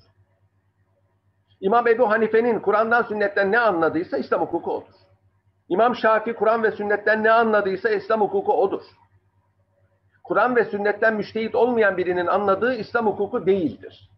[1.60, 4.94] İmam Ebu Hanife'nin Kur'an'dan sünnetten ne anladıysa İslam hukuku odur.
[5.68, 8.82] İmam Şafii Kur'an ve sünnetten ne anladıysa İslam hukuku odur.
[10.24, 14.10] Kur'an ve sünnetten müştehit olmayan birinin anladığı İslam hukuku değildir.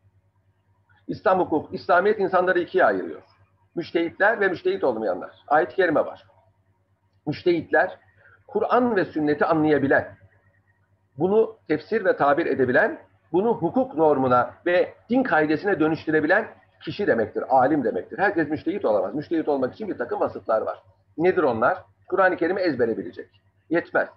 [1.09, 3.23] İslam hukuk, İslamiyet insanları ikiye ayırıyor.
[3.75, 5.31] Müştehitler ve müştehit olmayanlar.
[5.49, 6.27] Ayet-i kerime var.
[7.27, 7.99] Müştehitler,
[8.47, 10.19] Kur'an ve sünneti anlayabilen,
[11.19, 12.99] bunu tefsir ve tabir edebilen,
[13.33, 16.49] bunu hukuk normuna ve din kaidesine dönüştürebilen
[16.85, 18.19] kişi demektir, alim demektir.
[18.19, 19.15] Herkes müştehit olamaz.
[19.15, 20.83] Müştehit olmak için bir takım vasıflar var.
[21.19, 21.79] Nedir onlar?
[22.09, 23.29] Kur'an-ı Kerim'i ezbere bilecek.
[23.71, 24.09] Yetmez.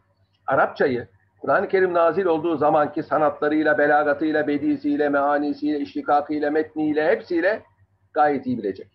[0.47, 1.07] Arapçayı
[1.41, 7.61] Kur'an-ı Kerim nazil olduğu zamanki sanatlarıyla, belagatıyla, bedisiyle, meanisiyle, iştikakıyla, metniyle, hepsiyle
[8.13, 8.87] gayet iyi bilecek.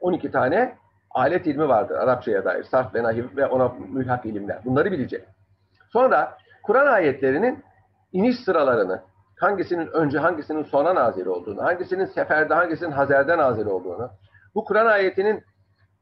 [0.00, 0.76] 12 tane
[1.10, 2.64] alet ilmi vardır Arapçaya dair.
[2.64, 4.58] Sarf ve nahiv ve ona mülhak ilimler.
[4.64, 5.24] Bunları bilecek.
[5.92, 7.64] Sonra Kur'an ayetlerinin
[8.12, 9.02] iniş sıralarını,
[9.40, 14.10] hangisinin önce hangisinin sona nazil olduğunu, hangisinin seferde hangisinin hazerde nazil olduğunu,
[14.54, 15.44] bu Kur'an ayetinin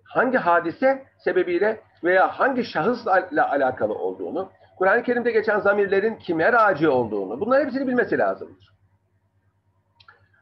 [0.05, 7.41] hangi hadise sebebiyle veya hangi şahısla alakalı olduğunu, Kur'an-ı Kerim'de geçen zamirlerin kime raci olduğunu,
[7.41, 8.75] bunların hepsini bilmesi lazımdır.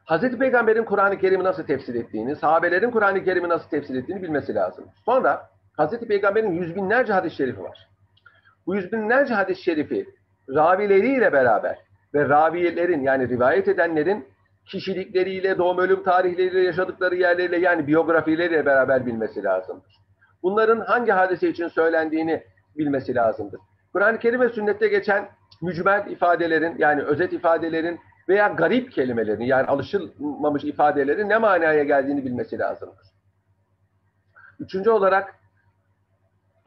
[0.05, 4.85] Hazreti Peygamber'in Kur'an-ı Kerim'i nasıl tefsir ettiğini, sahabelerin Kur'an-ı Kerim'i nasıl tefsir ettiğini bilmesi lazım.
[5.05, 7.89] Sonra Hazreti Peygamber'in yüz binlerce hadis-i şerifi var.
[8.65, 10.05] Bu yüz binlerce hadis-i şerifi
[10.49, 11.77] ravileriyle beraber
[12.13, 14.27] ve raviyelerin yani rivayet edenlerin
[14.65, 19.95] kişilikleriyle, doğum ölüm tarihleriyle, yaşadıkları yerleriyle yani biyografileriyle beraber bilmesi lazımdır.
[20.43, 22.43] Bunların hangi hadise için söylendiğini
[22.77, 23.59] bilmesi lazımdır.
[23.93, 25.29] Kur'an-ı Kerim ve sünnette geçen
[25.61, 32.59] mücmel ifadelerin yani özet ifadelerin veya garip kelimelerin yani alışılmamış ifadelerin ne manaya geldiğini bilmesi
[32.59, 33.07] lazımdır.
[34.59, 35.35] Üçüncü olarak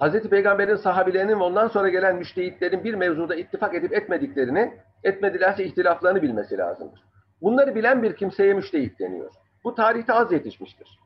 [0.01, 0.29] Hz.
[0.29, 6.59] Peygamber'in sahabilerinin ve ondan sonra gelen müştehitlerin bir mevzuda ittifak edip etmediklerini, etmedilerse ihtilaflarını bilmesi
[6.59, 7.01] lazımdır.
[7.43, 9.31] Bunları bilen bir kimseye müştehit deniyor.
[9.65, 10.99] Bu tarihte az yetişmiştir.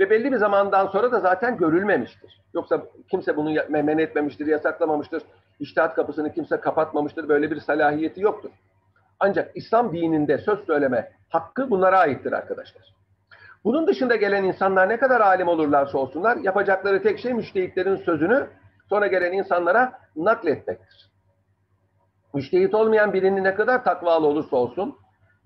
[0.00, 2.42] Ve belli bir zamandan sonra da zaten görülmemiştir.
[2.54, 5.22] Yoksa kimse bunu men etmemiştir, yasaklamamıştır.
[5.60, 7.28] İştihat kapısını kimse kapatmamıştır.
[7.28, 8.50] Böyle bir salahiyeti yoktur.
[9.20, 12.96] Ancak İslam dininde söz söyleme hakkı bunlara aittir arkadaşlar.
[13.64, 18.46] Bunun dışında gelen insanlar ne kadar alim olurlarsa olsunlar yapacakları tek şey müştehitlerin sözünü
[18.88, 21.10] sonra gelen insanlara nakletmektir.
[22.34, 24.96] Müştehit olmayan birinin ne kadar takvalı olursa olsun,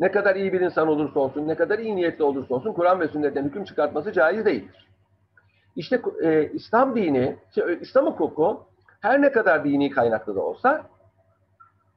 [0.00, 3.08] ne kadar iyi bir insan olursa olsun, ne kadar iyi niyetli olursa olsun Kur'an ve
[3.08, 4.88] sünnetten hüküm çıkartması caiz değildir.
[5.76, 8.66] İşte e, İslam dini, şey, İslam hukuku
[9.00, 10.82] her ne kadar dini kaynaklı da olsa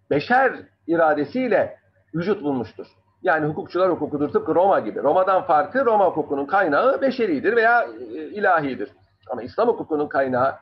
[0.09, 0.53] beşer
[0.87, 1.77] iradesiyle
[2.15, 2.87] vücut bulmuştur.
[3.21, 5.03] Yani hukukçular hukukudur tıpkı Roma gibi.
[5.03, 8.89] Roma'dan farkı Roma hukukunun kaynağı beşeridir veya e, ilahidir.
[9.29, 10.55] Ama İslam hukukunun kaynağı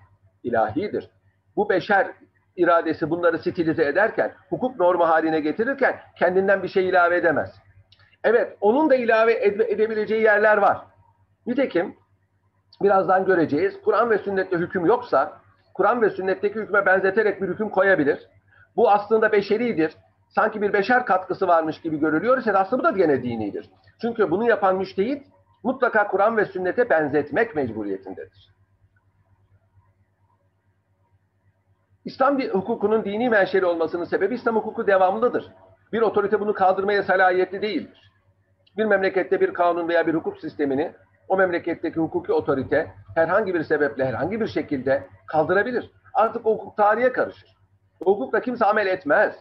[0.44, 1.10] ilahidir.
[1.56, 2.08] Bu beşer
[2.56, 7.56] iradesi bunları stilize ederken, hukuk normu haline getirirken kendinden bir şey ilave edemez.
[8.24, 10.78] Evet, onun da ilave edebileceği yerler var.
[11.48, 11.96] Nitekim
[12.82, 13.82] birazdan göreceğiz.
[13.86, 15.42] Kur'an ve sünnette hüküm yoksa,
[15.74, 18.28] Kur'an ve sünnetteki hükme benzeterek bir hüküm koyabilir.
[18.76, 19.96] Bu aslında beşeridir.
[20.30, 23.70] Sanki bir beşer katkısı varmış gibi görülüyor ise aslında bu da gene dinidir.
[24.02, 25.28] Çünkü bunu yapan müştehit
[25.64, 28.52] mutlaka Kur'an ve sünnete benzetmek mecburiyetindedir.
[32.06, 35.52] İslam hukukunun dini menşeli olmasının sebebi İslam hukuku devamlıdır.
[35.94, 38.12] Bir otorite bunu kaldırmaya salayetli değildir.
[38.78, 40.92] Bir memlekette bir kanun veya bir hukuk sistemini
[41.28, 45.92] o memleketteki hukuki otorite herhangi bir sebeple, herhangi bir şekilde kaldırabilir.
[46.14, 47.50] Artık hukuk tarihe karışır.
[48.04, 49.36] Hukukla kimse amel etmez.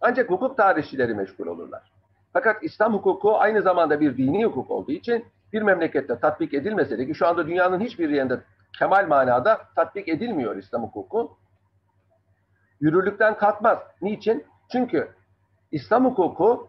[0.00, 1.92] Ancak hukuk tarihçileri meşgul olurlar.
[2.32, 7.06] Fakat İslam hukuku aynı zamanda bir dini hukuk olduğu için bir memlekette tatbik edilmese de
[7.06, 8.40] ki şu anda dünyanın hiçbir yerinde
[8.78, 11.36] kemal manada tatbik edilmiyor İslam hukuku
[12.82, 13.78] yürürlükten kalkmaz.
[14.02, 14.44] Niçin?
[14.72, 15.08] Çünkü
[15.72, 16.68] İslam hukuku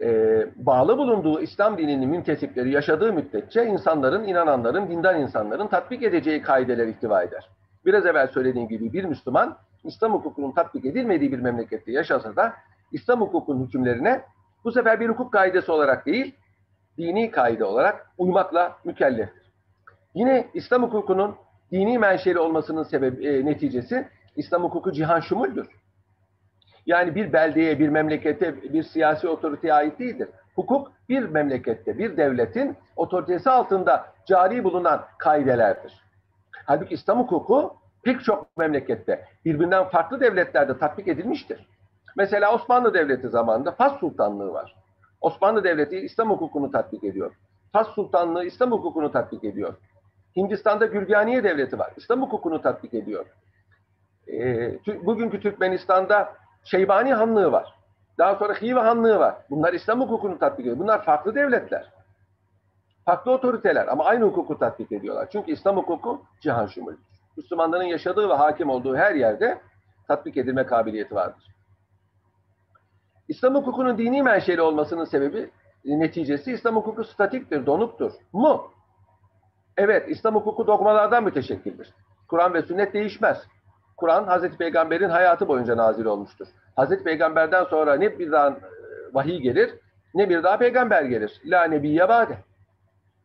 [0.00, 0.08] e,
[0.56, 7.22] bağlı bulunduğu İslam dininin müntesipleri yaşadığı müddetçe insanların, inananların, dindar insanların tatbik edeceği kaideler ihtiva
[7.22, 7.48] eder.
[7.86, 12.54] Biraz evvel söylediğim gibi bir Müslüman İslam hukukunun tatbik edilmediği bir memlekette yaşasa da
[12.92, 14.22] İslam hukukunun hükümlerine
[14.64, 16.34] bu sefer bir hukuk kaidesi olarak değil,
[16.98, 19.52] dini kaide olarak uymakla mükelleftir.
[20.14, 21.34] Yine İslam hukukunun
[21.72, 25.66] dini menşeli olmasının sebebi, e, neticesi İslam hukuku cihan şumuldür.
[26.86, 30.28] Yani bir beldeye, bir memlekete, bir siyasi otoriteye ait değildir.
[30.54, 36.04] Hukuk bir memlekette, bir devletin otoritesi altında cari bulunan kaidelerdir.
[36.66, 41.66] Halbuki İslam hukuku pek çok memlekette, birbirinden farklı devletlerde tatbik edilmiştir.
[42.16, 44.76] Mesela Osmanlı Devleti zamanında Fas Sultanlığı var.
[45.20, 47.34] Osmanlı Devleti İslam hukukunu tatbik ediyor.
[47.72, 49.74] Fas Sultanlığı İslam hukukunu tatbik ediyor.
[50.36, 51.92] Hindistan'da Gürganiye Devleti var.
[51.96, 53.26] İslam hukukunu tatbik ediyor
[54.28, 56.32] e, bugünkü Türkmenistan'da
[56.64, 57.74] Şeybani Hanlığı var.
[58.18, 59.34] Daha sonra Hive Hanlığı var.
[59.50, 60.78] Bunlar İslam hukukunu tatbik ediyor.
[60.78, 61.92] Bunlar farklı devletler.
[63.04, 65.28] Farklı otoriteler ama aynı hukuku tatbik ediyorlar.
[65.32, 66.94] Çünkü İslam hukuku cihan şumul.
[67.36, 69.60] Müslümanların yaşadığı ve hakim olduğu her yerde
[70.08, 71.54] tatbik edilme kabiliyeti vardır.
[73.28, 75.50] İslam hukukunun dini menşeli olmasının sebebi
[75.84, 78.12] neticesi İslam hukuku statiktir, donuktur.
[78.32, 78.70] Mu?
[79.76, 81.94] Evet, İslam hukuku dogmalardan müteşekkildir.
[82.28, 83.38] Kur'an ve sünnet değişmez.
[83.96, 86.46] Kur'an Hazreti Peygamber'in hayatı boyunca nazil olmuştur.
[86.76, 88.54] Hazreti Peygamber'den sonra ne bir daha e,
[89.12, 89.70] vahiy gelir
[90.14, 91.40] ne bir daha peygamber gelir.
[91.44, 92.38] La nebiyye bade.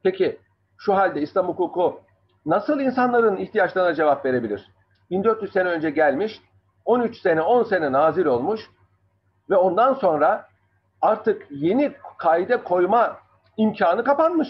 [0.04, 0.40] Peki
[0.78, 2.02] şu halde İslam hukuku
[2.46, 4.72] nasıl insanların ihtiyaçlarına cevap verebilir?
[5.12, 6.42] 1400 sene önce gelmiş,
[6.86, 8.62] 13 sene, 10 sene nazil olmuş
[9.50, 10.48] ve ondan sonra
[11.02, 13.18] artık yeni kaide koyma
[13.58, 14.48] imkanı kapanmış.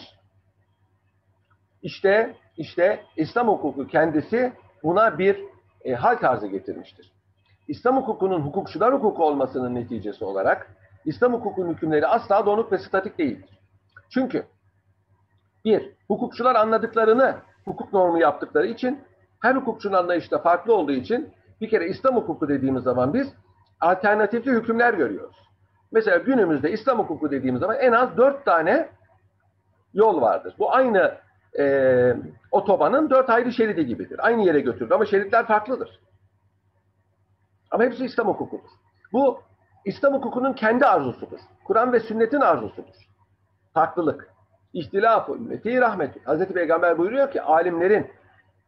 [1.82, 4.54] İşte işte İslam hukuku kendisi
[4.84, 5.40] buna bir
[5.90, 7.12] e, hal tarzı getirmiştir.
[7.68, 10.76] İslam hukukunun hukukçular hukuku olmasının neticesi olarak
[11.06, 13.60] İslam hukukunun hükümleri asla donuk ve statik değildir.
[14.10, 14.46] Çünkü
[15.66, 19.00] bir, hukukçular anladıklarını hukuk normu yaptıkları için
[19.40, 23.34] her hukukçunun anlayışı da farklı olduğu için bir kere İslam hukuku dediğimiz zaman biz
[23.82, 25.38] alternatifli hükümler görüyoruz.
[25.92, 28.90] Mesela günümüzde İslam hukuku dediğimiz zaman en az dört tane
[29.94, 30.56] yol vardır.
[30.60, 31.18] Bu aynı
[31.60, 32.16] e,
[32.52, 34.28] otobanın dört ayrı şeridi gibidir.
[34.28, 36.00] Aynı yere götürür ama şeritler farklıdır.
[37.72, 38.70] Ama hepsi İslam hukukudur.
[39.14, 39.40] Bu
[39.86, 41.40] İslam hukukunun kendi arzusudur.
[41.64, 42.96] Kur'an ve sünnetin arzusudur.
[43.74, 44.30] Farklılık.
[44.74, 46.24] İhtilafı ümmeti rahmettir.
[46.24, 48.12] Hazreti Peygamber buyuruyor ki alimlerin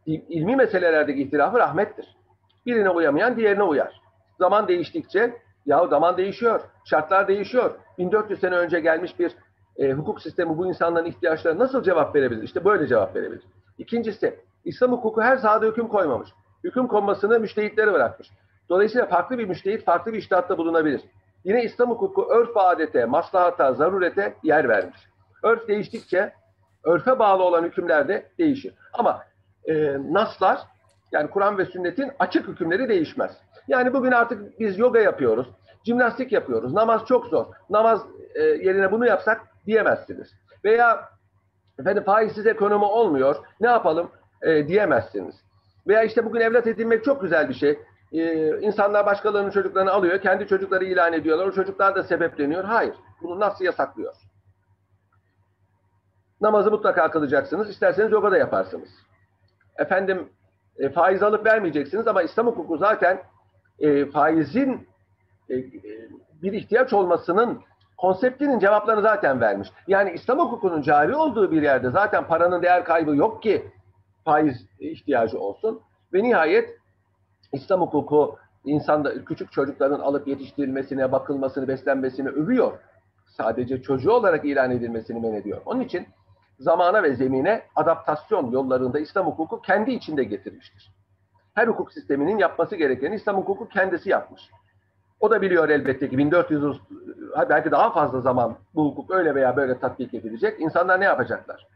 [0.06, 2.18] ilmi meselelerdeki ihtilafı rahmettir.
[2.66, 4.02] Birine uyamayan diğerine uyar.
[4.40, 7.76] Zaman değiştikçe ya zaman değişiyor, şartlar değişiyor.
[7.98, 9.36] 1400 sene önce gelmiş bir
[9.78, 12.44] e, hukuk sistemi bu insanların ihtiyaçlarına nasıl cevap verebilir?
[12.44, 13.44] İşte böyle cevap verebilir.
[13.78, 16.30] İkincisi, İslam hukuku her sahada hüküm koymamış.
[16.64, 18.32] Hüküm konmasını müştehitlere bırakmış.
[18.70, 21.02] Dolayısıyla farklı bir müştehit farklı bir iştihatta bulunabilir.
[21.44, 24.98] Yine İslam hukuku örf adete, maslahata, zarurete yer vermiş.
[25.44, 26.34] Örf değiştikçe
[26.84, 28.74] örfe bağlı olan hükümler de değişir.
[28.94, 29.24] Ama
[29.66, 30.60] e, naslar
[31.12, 33.32] yani Kur'an ve sünnetin açık hükümleri değişmez.
[33.68, 35.48] Yani bugün artık biz yoga yapıyoruz,
[35.86, 37.46] jimnastik yapıyoruz, namaz çok zor.
[37.70, 38.02] Namaz
[38.36, 40.28] e, yerine bunu yapsak diyemezsiniz.
[40.66, 41.10] Veya
[41.80, 45.36] efendim faizsiz ekonomi olmuyor, ne yapalım e, diyemezsiniz.
[45.88, 47.80] Veya işte bugün evlat edinmek çok güzel bir şey.
[48.14, 51.48] Ee, insanlar başkalarının çocuklarını alıyor, kendi çocukları ilan ediyorlar.
[51.48, 52.64] O çocuklar da sebepleniyor.
[52.64, 54.14] Hayır, bunu nasıl yasaklıyor?
[56.42, 57.70] Namazı mutlaka kılacaksınız.
[57.70, 58.90] İsterseniz yoga da yaparsınız.
[59.78, 60.30] Efendim
[60.78, 63.22] e, faiz alıp vermeyeceksiniz ama İslam hukuku zaten
[63.80, 64.88] e, faizin
[66.42, 67.62] bir ihtiyaç olmasının
[67.98, 69.70] konseptinin cevaplarını zaten vermiş.
[69.88, 73.72] Yani İslam hukukunun cari olduğu bir yerde zaten paranın değer kaybı yok ki
[74.26, 75.82] faiz ihtiyacı olsun.
[76.14, 76.78] Ve nihayet
[77.54, 82.80] İslam hukuku insanda küçük çocukların alıp yetiştirilmesine, bakılmasını, beslenmesini övüyor.
[83.28, 85.62] Sadece çocuğu olarak ilan edilmesini men ediyor.
[85.66, 86.08] Onun için
[86.60, 90.92] zamana ve zemine adaptasyon yollarında İslam hukuku kendi içinde getirmiştir.
[91.54, 94.42] Her hukuk sisteminin yapması gerekeni İslam hukuku kendisi yapmış.
[95.22, 96.82] O da biliyor elbette ki 1400
[97.50, 100.62] belki daha fazla zaman bu hukuk öyle veya böyle tatbik edilecek.
[100.62, 101.68] İnsanlar ne yapacaklar?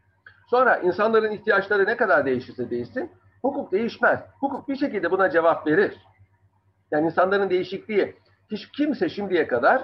[0.50, 3.10] Sonra insanların ihtiyaçları ne kadar değişirse değişsin,
[3.42, 4.20] hukuk değişmez.
[4.40, 5.96] Hukuk bir şekilde buna cevap verir.
[6.90, 8.16] Yani insanların değişikliği,
[8.50, 9.82] hiç kimse şimdiye kadar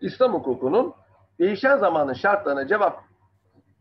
[0.00, 0.94] İslam hukukunun
[1.38, 3.04] değişen zamanın şartlarına cevap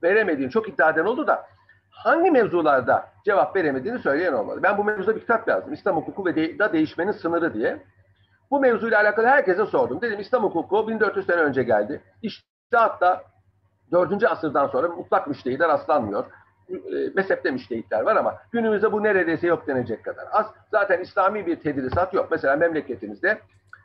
[0.03, 1.45] veremediğini çok iddia eden oldu da
[1.89, 4.59] hangi mevzularda cevap veremediğini söyleyen olmadı.
[4.63, 5.73] Ben bu mevzuda bir kitap yazdım.
[5.73, 7.83] İslam hukuku ve de, da değişmenin sınırı diye.
[8.51, 10.01] Bu mevzuyla alakalı herkese sordum.
[10.01, 12.01] Dedim İslam hukuku 1400 sene önce geldi.
[12.21, 13.23] İşte hatta
[13.91, 14.23] 4.
[14.23, 16.25] asırdan sonra mutlak müştehide rastlanmıyor.
[16.69, 16.75] E,
[17.15, 20.45] mezhepte müştehitler var ama günümüzde bu neredeyse yok denecek kadar az.
[20.71, 22.27] Zaten İslami bir tedrisat yok.
[22.31, 23.39] Mesela memleketimizde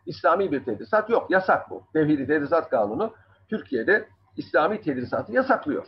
[0.06, 1.30] İslami bir tedrisat yok.
[1.30, 1.82] Yasak bu.
[1.92, 3.12] Tevhidi Tedrisat Kanunu
[3.48, 5.86] Türkiye'de İslami tedrisatı yasaklıyor.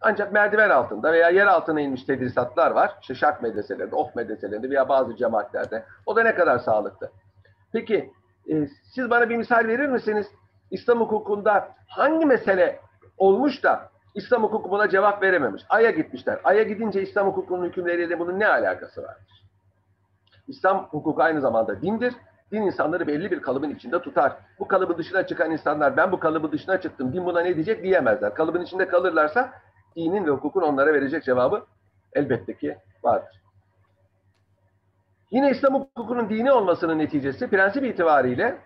[0.00, 2.98] Ancak merdiven altında veya yer altına inmiş tedrisatlar var.
[3.00, 5.84] İşte şark medreselerinde, of medreselerinde veya bazı cemaatlerde.
[6.06, 7.10] O da ne kadar sağlıklı.
[7.72, 8.12] Peki
[8.50, 10.26] e, siz bana bir misal verir misiniz?
[10.70, 12.80] İslam hukukunda hangi mesele
[13.16, 15.62] olmuş da İslam hukuku buna cevap verememiş.
[15.68, 16.40] Ay'a gitmişler.
[16.44, 19.44] Ay'a gidince İslam hukukunun hükümleriyle bunun ne alakası vardır?
[20.48, 22.14] İslam hukuku aynı zamanda dindir.
[22.52, 24.36] Din insanları belli bir kalıbın içinde tutar.
[24.58, 28.34] Bu kalıbın dışına çıkan insanlar ben bu kalıbın dışına çıktım, din buna ne diyecek diyemezler.
[28.34, 29.52] Kalıbın içinde kalırlarsa
[29.96, 31.64] dinin ve hukukun onlara verecek cevabı
[32.12, 33.37] elbette ki vardır.
[35.30, 38.58] Yine İslam hukukunun dini olmasının neticesi prensip itibariyle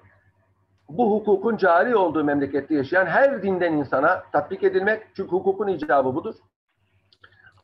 [0.88, 5.02] bu hukukun cari olduğu memlekette yaşayan her dinden insana tatbik edilmek.
[5.16, 6.34] Çünkü hukukun icabı budur.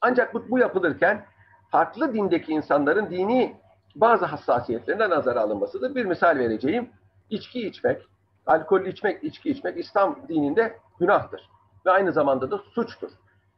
[0.00, 1.24] Ancak bu, bu yapılırken
[1.70, 3.56] farklı dindeki insanların dini
[3.94, 5.94] bazı hassasiyetlerine nazara alınmasıdır.
[5.94, 6.90] Bir misal vereceğim.
[7.30, 8.02] İçki içmek,
[8.46, 11.50] alkol içmek, içki içmek İslam dininde günahtır.
[11.86, 13.10] Ve aynı zamanda da suçtur.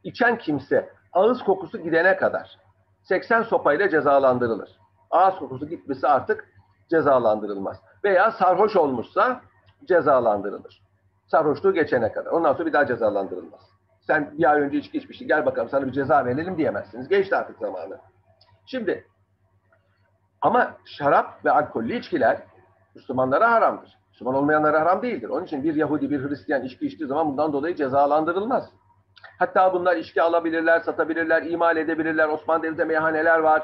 [0.05, 2.59] İçen kimse ağız kokusu gidene kadar
[3.03, 4.80] 80 sopayla cezalandırılır.
[5.11, 6.49] Ağız kokusu gitmesi artık
[6.91, 7.77] cezalandırılmaz.
[8.05, 9.41] Veya sarhoş olmuşsa
[9.85, 10.83] cezalandırılır.
[11.27, 12.31] Sarhoşluğu geçene kadar.
[12.31, 13.61] Ondan sonra bir daha cezalandırılmaz.
[14.07, 17.09] Sen bir ay önce içki içmiştin gel bakalım sana bir ceza verelim diyemezsiniz.
[17.09, 17.99] Geçti artık zamanı.
[18.67, 19.07] Şimdi
[20.41, 22.43] ama şarap ve alkollü içkiler
[22.95, 23.99] Müslümanlara haramdır.
[24.11, 25.29] Müslüman olmayanlara haram değildir.
[25.29, 28.71] Onun için bir Yahudi, bir Hristiyan içki içtiği zaman bundan dolayı cezalandırılmaz.
[29.39, 32.29] Hatta bunlar içki alabilirler, satabilirler, imal edebilirler.
[32.29, 33.63] Osmanlı Devleti'nde meyhaneler var.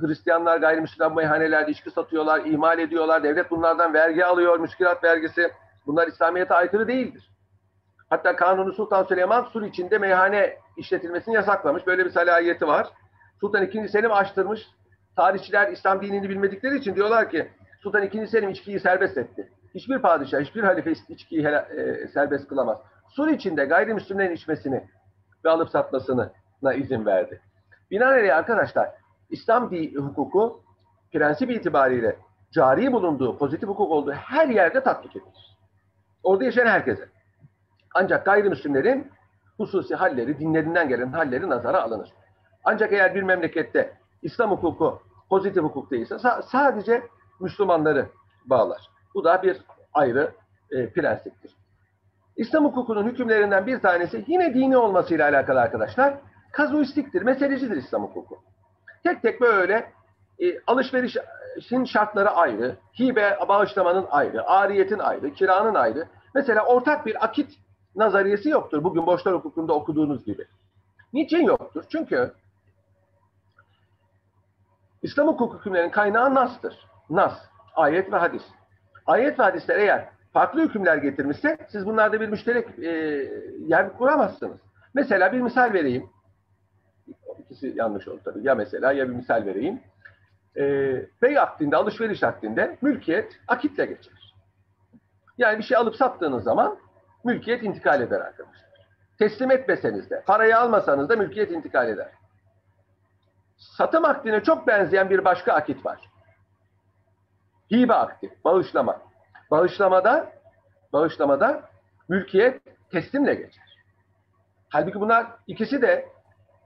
[0.00, 3.22] Hristiyanlar gayrimüslim meyhanelerde içki satıyorlar, ihmal ediyorlar.
[3.22, 5.50] Devlet bunlardan vergi alıyor, müşkilat vergisi.
[5.86, 7.30] Bunlar İslamiyet'e aykırı değildir.
[8.10, 11.86] Hatta Kanuni Sultan Süleyman Sur içinde meyhane işletilmesini yasaklamış.
[11.86, 12.86] Böyle bir salahiyeti var.
[13.40, 13.88] Sultan II.
[13.88, 14.66] Selim açtırmış.
[15.16, 17.48] Tarihçiler İslam dinini bilmedikleri için diyorlar ki
[17.82, 18.26] Sultan II.
[18.26, 19.48] Selim içkiyi serbest etti.
[19.74, 22.78] Hiçbir padişah, hiçbir halife içkiyi e, serbest kılamaz.
[23.08, 24.84] Sur içinde gayrimüslimlerin içmesini
[25.44, 26.30] ve alıp satmasına
[26.76, 27.40] izin verdi.
[27.90, 28.90] Binaenaleyh arkadaşlar
[29.30, 30.62] İslam hukuku
[31.12, 32.16] prensip itibariyle
[32.52, 35.58] cari bulunduğu, pozitif hukuk olduğu her yerde tatbik edilir.
[36.22, 37.08] Orada yaşayan herkese.
[37.94, 39.12] Ancak gayrimüslimlerin
[39.56, 42.12] hususi halleri, dinlerinden gelen halleri nazara alınır.
[42.64, 47.02] Ancak eğer bir memlekette İslam hukuku pozitif hukuk değilse sa- sadece
[47.40, 48.06] Müslümanları
[48.46, 48.90] bağlar.
[49.14, 49.62] Bu da bir
[49.94, 50.32] ayrı
[50.70, 51.56] e, prensiptir.
[52.36, 56.14] İslam hukukunun hükümlerinden bir tanesi yine dini olmasıyla alakalı arkadaşlar.
[56.52, 58.38] Kazuistiktir, meselecidir İslam hukuku.
[59.04, 59.92] Tek tek böyle
[60.38, 66.08] e, alışverişin şartları ayrı, hibe bağışlamanın ayrı, ariyetin ayrı, kiranın ayrı.
[66.34, 67.58] Mesela ortak bir akit
[67.96, 70.46] nazariyesi yoktur bugün borçlar hukukunda okuduğunuz gibi.
[71.12, 71.84] Niçin yoktur?
[71.92, 72.32] Çünkü
[75.02, 76.88] İslam hukuk hükümlerinin kaynağı Nas'tır.
[77.10, 77.38] Nas,
[77.74, 78.42] ayet ve hadis.
[79.06, 82.88] Ayet ve hadisler eğer farklı hükümler getirmişse siz bunlarda bir müşterek e,
[83.66, 84.58] yer kuramazsınız.
[84.94, 86.10] Mesela bir misal vereyim.
[87.50, 88.46] İkisi yanlış oldu tabii.
[88.46, 89.80] Ya mesela ya bir misal vereyim.
[90.56, 90.62] E,
[91.22, 94.34] bey akdinde, alışveriş akdinde mülkiyet akitle geçer.
[95.38, 96.78] Yani bir şey alıp sattığınız zaman
[97.24, 98.68] mülkiyet intikal eder arkadaşlar.
[99.18, 102.08] Teslim etmeseniz de, parayı almasanız da mülkiyet intikal eder.
[103.56, 106.10] Satım akdine çok benzeyen bir başka akit var.
[107.72, 109.00] Hibe akdi, bağışlama.
[109.50, 110.32] Bağışlamada,
[110.92, 111.62] bağışlamada
[112.08, 113.64] mülkiyet teslimle geçer.
[114.68, 116.08] Halbuki bunlar ikisi de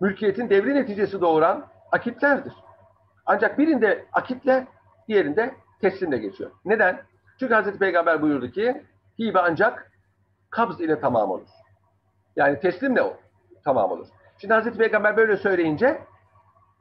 [0.02, 2.52] mülkiyetin devri neticesi doğuran akitlerdir.
[3.26, 4.66] Ancak birinde akitle,
[5.08, 6.50] diğerinde teslimle geçiyor.
[6.64, 7.02] Neden?
[7.38, 8.82] Çünkü Hazreti Peygamber buyurdu ki,
[9.18, 9.90] hibe ancak
[10.50, 11.48] kabz ile tamam olur.
[12.36, 13.16] Yani teslimle o,
[13.64, 14.06] tamam olur.
[14.38, 16.00] Şimdi Hazreti Peygamber böyle söyleyince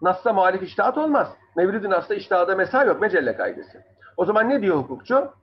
[0.02, 1.28] Nas'ta muhalif iştahat olmaz.
[1.56, 3.02] Mevlid-i Nas'ta iştihada mesai yok.
[3.02, 3.82] Mecelle kaidesi.
[4.18, 5.34] O zaman ne diyor hukukçu?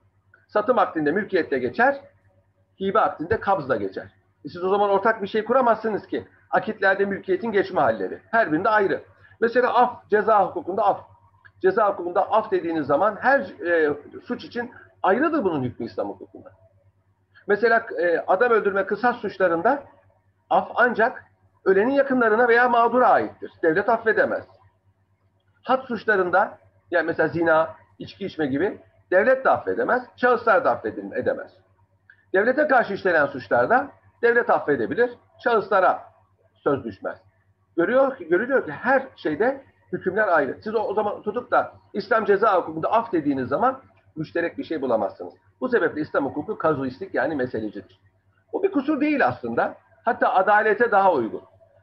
[0.47, 2.01] Satım akdinde mülkiyette geçer,
[2.81, 4.11] hibe akdinde kabzla geçer.
[4.45, 6.27] E siz o zaman ortak bir şey kuramazsınız ki.
[6.49, 8.21] Akitlerde mülkiyetin geçme halleri.
[8.31, 9.03] Her birinde ayrı.
[9.41, 10.99] Mesela af, ceza hukukunda af.
[11.61, 13.93] Ceza hukukunda af dediğiniz zaman her e,
[14.25, 14.71] suç için
[15.03, 16.51] ayrıdır bunun hükmü İslam hukukunda.
[17.47, 19.83] Mesela e, adam öldürme kısas suçlarında
[20.49, 21.23] af ancak
[21.65, 23.51] ölenin yakınlarına veya mağdura aittir.
[23.63, 24.45] Devlet affedemez.
[25.63, 26.57] Had suçlarında
[26.91, 28.81] yani mesela zina, içki içme gibi
[29.11, 31.51] devlet de affedemez, şahıslar da affedemez.
[32.33, 33.87] Devlete karşı işlenen suçlarda
[34.21, 35.11] devlet affedebilir,
[35.43, 36.08] şahıslara
[36.63, 37.17] söz düşmez.
[37.77, 40.57] Görüyor ki, görülüyor ki her şeyde hükümler ayrı.
[40.63, 43.81] Siz o, o zaman tutup da İslam ceza hukukunda af dediğiniz zaman
[44.15, 45.33] müşterek bir şey bulamazsınız.
[45.61, 47.99] Bu sebeple İslam hukuku kazuistik yani meselecidir.
[48.53, 49.75] Bu bir kusur değil aslında.
[50.05, 51.41] Hatta adalete daha uygun.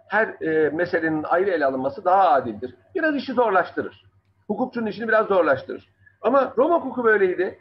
[0.09, 2.75] Her e, meselenin ayrı ele alınması daha adildir.
[2.95, 4.05] Biraz işi zorlaştırır.
[4.47, 5.89] Hukukçunun işini biraz zorlaştırır.
[6.23, 7.59] Ama Roma hukuku böyleydi.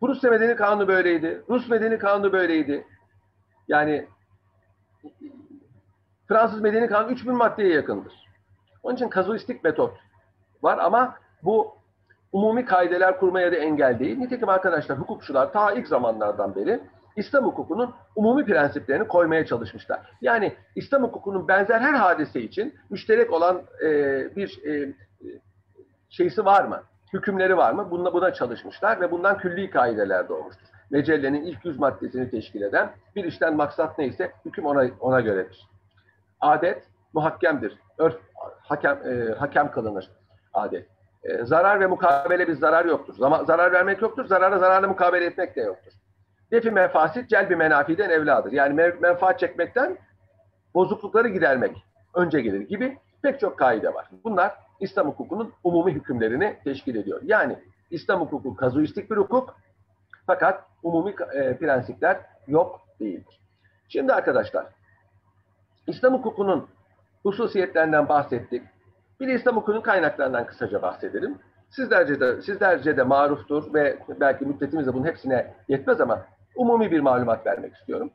[0.00, 1.42] Prusya Medeni Kanunu böyleydi.
[1.48, 2.86] Rus Medeni Kanunu böyleydi.
[3.68, 4.06] Yani
[6.28, 8.12] Fransız Medeni Kanunu 3000 maddeye yakındır.
[8.82, 9.96] Onun için kazuistik metot
[10.62, 11.74] var ama bu
[12.32, 14.18] umumi kaideler kurmaya da engel değil.
[14.18, 16.80] Nitekim arkadaşlar hukukçular ta ilk zamanlardan beri
[17.16, 20.00] İslam hukukunun umumi prensiplerini koymaya çalışmışlar.
[20.20, 23.88] Yani İslam hukukunun benzer her hadise için müşterek olan e,
[24.36, 24.92] bir e,
[26.08, 26.82] şeysi var mı?
[27.12, 27.90] Hükümleri var mı?
[27.90, 30.66] Bununla buna çalışmışlar ve bundan külli kaideler doğmuştur.
[30.90, 35.68] Mecellenin ilk yüz maddesini teşkil eden bir işten maksat neyse hüküm ona ona göredir.
[36.44, 37.78] Adet muhakkemdir.
[37.98, 38.20] Örf
[38.62, 40.10] hakem e, hakem kılınır
[40.54, 40.88] adet.
[41.24, 43.14] E, zarar ve mukabele bir zarar yoktur.
[43.14, 44.24] Zama, zarar vermek yoktur.
[44.24, 45.92] Zarara zararla mukabele etmek de yoktur.
[46.50, 48.52] Defi mefasit celbi menafiden evladır.
[48.52, 49.98] Yani menfaat çekmekten
[50.74, 54.10] bozuklukları gidermek önce gelir gibi pek çok kaide var.
[54.24, 57.20] Bunlar İslam hukukunun umumi hükümlerini teşkil ediyor.
[57.24, 57.58] Yani
[57.90, 59.56] İslam hukuku kazuistik bir hukuk
[60.26, 63.40] fakat umumi e, prensipler yok değildir.
[63.88, 64.66] Şimdi arkadaşlar
[65.86, 66.66] İslam hukukunun
[67.22, 68.62] hususiyetlerinden bahsettik.
[69.20, 71.38] Bir de İslam hukukunun kaynaklarından kısaca bahsedelim.
[71.70, 77.00] Sizlerce de, sizlerce de maruftur ve belki müddetimiz de bunun hepsine yetmez ama umumi bir
[77.00, 78.10] malumat vermek istiyorum.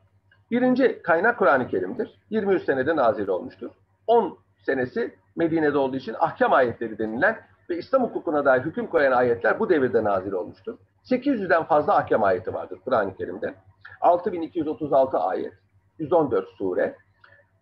[0.50, 2.18] Birinci kaynak Kur'an-ı Kerim'dir.
[2.30, 3.70] 23 senede nazil olmuştur.
[4.06, 7.38] 10 senesi Medine'de olduğu için ahkam ayetleri denilen
[7.70, 10.78] ve İslam hukukuna dair hüküm koyan ayetler bu devirde nazil olmuştur.
[11.04, 13.54] 800'den fazla ahkam ayeti vardır Kur'an-ı Kerim'de.
[14.00, 15.52] 6236 ayet,
[15.98, 16.96] 114 sure.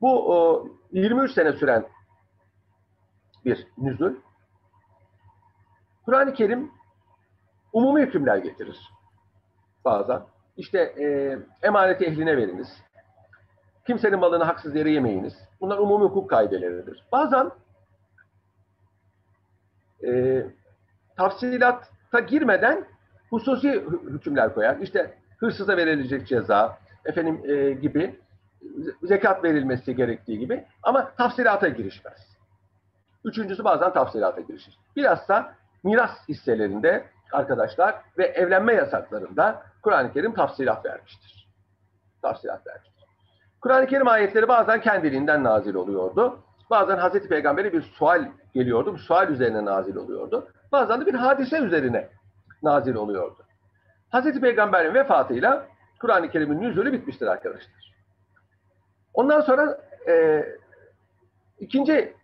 [0.01, 1.87] Bu o, 23 sene süren
[3.45, 4.15] bir nüzul.
[6.05, 6.71] Kur'an-ı Kerim
[7.73, 8.91] umumi hükümler getirir
[9.85, 10.23] bazen.
[10.57, 12.69] İşte e, emanet ehline veriniz.
[13.87, 15.35] Kimsenin malını haksız yere yemeyiniz.
[15.61, 17.05] Bunlar umumi hukuk kaideleridir.
[17.13, 17.51] Bazen
[20.07, 20.43] e,
[21.17, 22.85] tafsilata girmeden
[23.31, 24.77] hususi hükümler koyar.
[24.79, 28.21] İşte hırsıza verilecek ceza, efendim e, gibi
[29.03, 32.39] zekat verilmesi gerektiği gibi ama tafsilata girişmez.
[33.25, 34.79] Üçüncüsü bazen tafsilata girişir.
[34.97, 41.49] Bilhassa miras hisselerinde arkadaşlar ve evlenme yasaklarında Kur'an-ı Kerim tafsilat vermiştir.
[42.23, 43.05] Tafsilat vermiştir.
[43.61, 46.39] Kur'an-ı Kerim ayetleri bazen kendiliğinden nazil oluyordu.
[46.71, 48.95] Bazen Hazreti Peygamber'e bir sual geliyordu.
[48.95, 50.49] Bu sual üzerine nazil oluyordu.
[50.73, 52.09] Bazen de bir hadise üzerine
[52.63, 53.43] nazil oluyordu.
[54.11, 55.67] Hazreti Peygamber'in vefatıyla
[56.01, 57.98] Kur'an-ı Kerim'in nüzulü bitmiştir arkadaşlar.
[59.15, 60.45] Ondan sonra e,
[61.61, 62.15] ikinci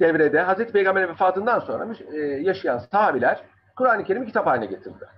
[0.00, 3.44] devrede Hazreti Peygamber'in vefatından sonra e, yaşayan sahabiler
[3.76, 5.08] Kur'an-ı Kerim'i kitap haline getirdiler.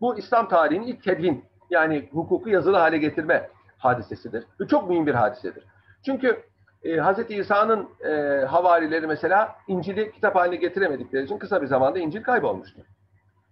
[0.00, 4.44] Bu İslam tarihinin ilk tedvin yani hukuku yazılı hale getirme hadisesidir.
[4.58, 5.64] Bu çok mühim bir hadisedir.
[6.06, 6.42] Çünkü
[6.82, 7.30] e, Hz.
[7.30, 12.82] İsa'nın e, havarileri mesela İncil'i kitap haline getiremedikleri için kısa bir zamanda İncil kaybolmuştu.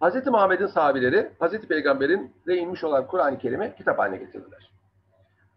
[0.03, 0.26] Hz.
[0.26, 1.61] Muhammed'in sahabileri Hz.
[1.61, 4.70] Peygamber'in de olan Kur'an-ı Kerim'i kitap haline getirdiler.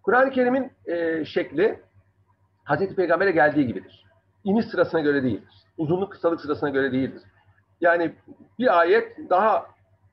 [0.03, 1.79] Kur'an-ı Kerim'in e, şekli
[2.65, 2.95] Hz.
[2.95, 4.05] Peygamber'e geldiği gibidir.
[4.43, 5.53] İniş sırasına göre değildir.
[5.77, 7.21] Uzunluk kısalık sırasına göre değildir.
[7.81, 8.15] Yani
[8.59, 9.65] bir ayet daha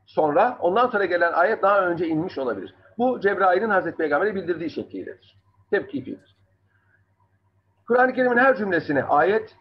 [0.07, 2.75] sonra, ondan sonra gelen ayet daha önce inmiş olabilir.
[2.99, 5.37] Bu Cebrail'in Hazreti Peygamber'e bildirdiği şeklidir.
[5.71, 6.37] Tepkifidir.
[7.87, 9.57] Kur'an-ı Kerim'in her cümlesine ayet,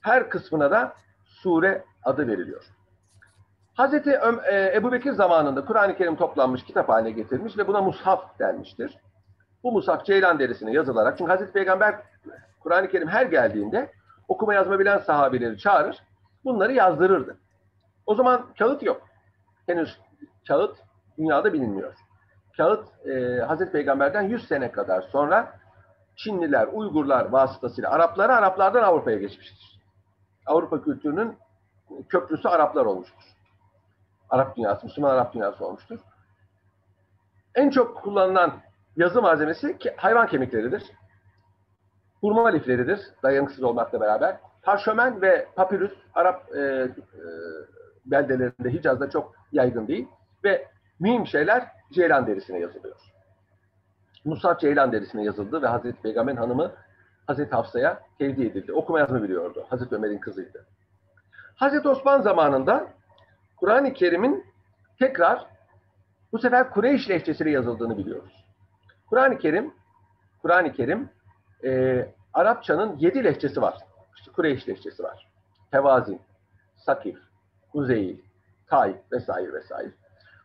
[0.00, 0.94] her kısmına da
[1.24, 2.64] sure adı veriliyor.
[3.74, 4.10] Hazreti
[4.50, 8.98] e, Ebu Bekir zamanında Kur'an-ı Kerim toplanmış, kitap haline getirilmiş ve buna mushaf denmiştir.
[9.62, 11.94] Bu mushaf Ceylan derisine yazılarak, çünkü Hazreti Peygamber
[12.60, 13.90] Kur'an-ı Kerim her geldiğinde
[14.28, 16.02] okuma yazma bilen sahabeleri çağırır,
[16.44, 17.36] bunları yazdırırdı.
[18.06, 19.02] O zaman kağıt yok.
[19.66, 19.98] Henüz
[20.48, 20.76] kağıt
[21.18, 21.94] dünyada bilinmiyor.
[22.56, 25.52] Kağıt e, Hazreti Peygamber'den 100 sene kadar sonra
[26.16, 29.80] Çinliler, Uygurlar vasıtasıyla Araplara, Araplardan Avrupa'ya geçmiştir.
[30.46, 31.36] Avrupa kültürünün
[32.08, 33.33] köprüsü Araplar olmuştur.
[34.30, 35.98] Arap dünyası, Müslüman Arap dünyası olmuştur.
[37.54, 38.52] En çok kullanılan
[38.96, 40.82] yazı malzemesi hayvan kemikleridir.
[42.20, 44.36] Hurma lifleridir, dayanıksız olmakla beraber.
[44.62, 46.90] Parşömen ve papyrus Arap e, e,
[48.06, 50.08] beldelerinde, Hicaz'da çok yaygın değil.
[50.44, 50.68] Ve
[51.00, 52.96] mühim şeyler ceylan derisine yazılıyor.
[54.24, 56.72] Musab ceylan derisine yazıldı ve Hazreti Peygamber'in hanımı
[57.26, 58.72] Hazreti Hafsa'ya tevdi edildi.
[58.72, 59.66] Okuma yazma biliyordu.
[59.68, 60.66] Hazreti Ömer'in kızıydı.
[61.54, 62.86] Hazreti Osman zamanında
[63.56, 64.44] Kur'an-ı Kerim'in
[64.98, 65.46] tekrar
[66.32, 68.44] bu sefer Kureyş lehçesiyle yazıldığını biliyoruz.
[69.06, 69.74] Kur'an-ı Kerim
[70.42, 71.10] Kur'an-ı Kerim
[71.64, 73.78] e, Arapçanın yedi lehçesi var.
[74.16, 75.28] İşte Kureyş lehçesi var.
[75.70, 76.20] Tevazin,
[76.76, 77.18] Sakif,
[77.72, 78.18] Kuzeyil,
[78.66, 79.90] Tay vesaire vesaire.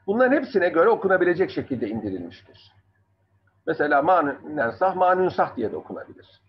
[0.08, 2.74] Bunların hepsine göre okunabilecek şekilde indirilmiştir.
[3.68, 6.42] Mesela manünsah, manünsah diye de okunabilir.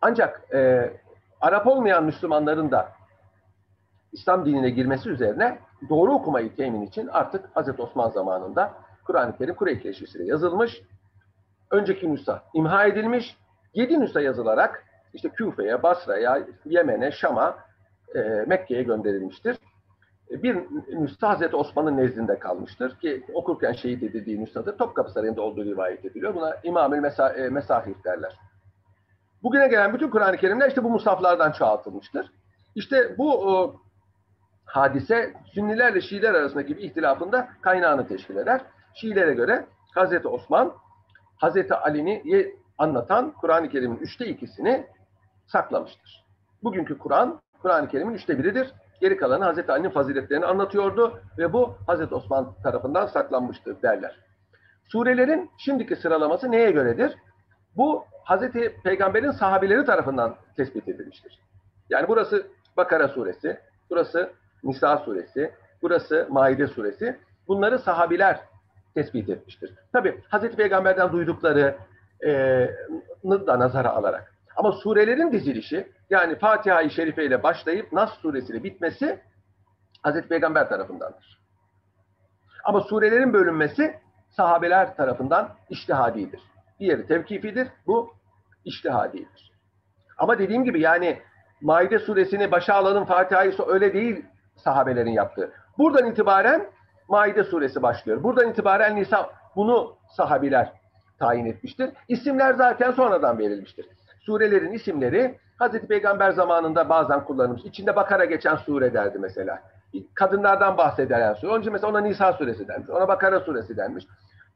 [0.00, 0.90] Ancak e,
[1.40, 2.92] Arap olmayan Müslümanların da
[4.14, 5.58] İslam dinine girmesi üzerine
[5.88, 7.80] doğru okumayı temin için artık Hz.
[7.80, 8.74] Osman zamanında
[9.06, 10.82] Kur'an-ı Kerim Kureyş Leşisi'yle yazılmış.
[11.70, 13.36] Önceki nüsha imha edilmiş.
[13.74, 14.84] Yedi nüsha yazılarak
[15.14, 17.58] işte Küfe'ye, Basra'ya, Yemen'e, Şam'a,
[18.14, 19.56] e, Mekke'ye gönderilmiştir.
[20.30, 20.56] E, bir
[20.88, 24.78] nüsha Hazreti Osman'ın nezdinde kalmıştır ki okurken şehit edildiği nüshadır.
[24.78, 26.34] Topkapı Sarayı'nda olduğu rivayet ediliyor.
[26.34, 28.38] Buna İmam-ül Mesa e, Mesahif derler.
[29.42, 32.32] Bugüne gelen bütün Kur'an-ı Kerimler işte bu musaflardan çoğaltılmıştır.
[32.74, 33.83] İşte bu
[34.64, 38.60] hadise Sünnilerle Şiiler arasındaki bir ihtilafında kaynağını teşkil eder.
[38.94, 40.72] Şiilere göre Hazreti Osman,
[41.36, 44.86] Hazreti Ali'ni anlatan Kur'an-ı Kerim'in üçte ikisini
[45.46, 46.24] saklamıştır.
[46.62, 48.72] Bugünkü Kur'an, Kur'an-ı Kerim'in üçte biridir.
[49.00, 54.18] Geri kalanı Hazreti Ali'nin faziletlerini anlatıyordu ve bu Hazreti Osman tarafından saklanmıştır derler.
[54.88, 57.14] Surelerin şimdiki sıralaması neye göredir?
[57.76, 61.40] Bu Hazreti Peygamber'in sahabileri tarafından tespit edilmiştir.
[61.90, 62.46] Yani burası
[62.76, 63.60] Bakara suresi,
[63.90, 64.32] burası
[64.64, 67.18] Nisa suresi, burası Maide suresi.
[67.48, 68.40] Bunları sahabiler
[68.94, 69.74] tespit etmiştir.
[69.92, 71.76] Tabi Hazreti Peygamber'den duydukları
[72.24, 72.30] e,
[73.24, 74.34] da nazara alarak.
[74.56, 79.20] Ama surelerin dizilişi yani Fatiha-i Şerife ile başlayıp Nas suresiyle bitmesi
[80.02, 81.40] Hazreti Peygamber tarafındandır.
[82.64, 83.94] Ama surelerin bölünmesi
[84.30, 86.40] sahabeler tarafından iştihadidir.
[86.80, 88.14] Diğeri tevkifidir, bu
[88.64, 89.52] iştihadidir.
[90.18, 91.18] Ama dediğim gibi yani
[91.60, 94.24] Maide suresini başa alalım Fatiha'yı öyle değil
[94.56, 95.52] sahabelerin yaptığı.
[95.78, 96.66] Buradan itibaren
[97.08, 98.22] Maide suresi başlıyor.
[98.22, 100.72] Buradan itibaren Nisa bunu sahabiler
[101.18, 101.90] tayin etmiştir.
[102.08, 103.86] İsimler zaten sonradan verilmiştir.
[104.20, 107.64] Surelerin isimleri Hazreti Peygamber zamanında bazen kullanılmış.
[107.64, 109.62] İçinde Bakara geçen sure derdi mesela.
[110.14, 111.50] Kadınlardan bahseden sure.
[111.50, 112.90] Onun için mesela ona Nisa suresi denmiş.
[112.90, 114.06] Ona Bakara suresi denmiş.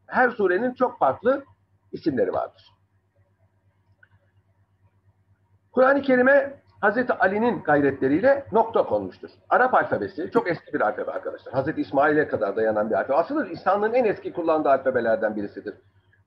[0.07, 1.45] Her surenin çok farklı
[1.93, 2.75] isimleri vardır.
[5.73, 9.31] Kur'an-ı Kerim'e Hazreti Ali'nin gayretleriyle nokta konmuştur.
[9.49, 11.55] Arap alfabesi çok eski bir alfabe arkadaşlar.
[11.55, 13.17] Hazreti İsmail'e kadar dayanan bir alfabe.
[13.17, 15.75] Aslında insanlığın en eski kullandığı alfabelerden birisidir.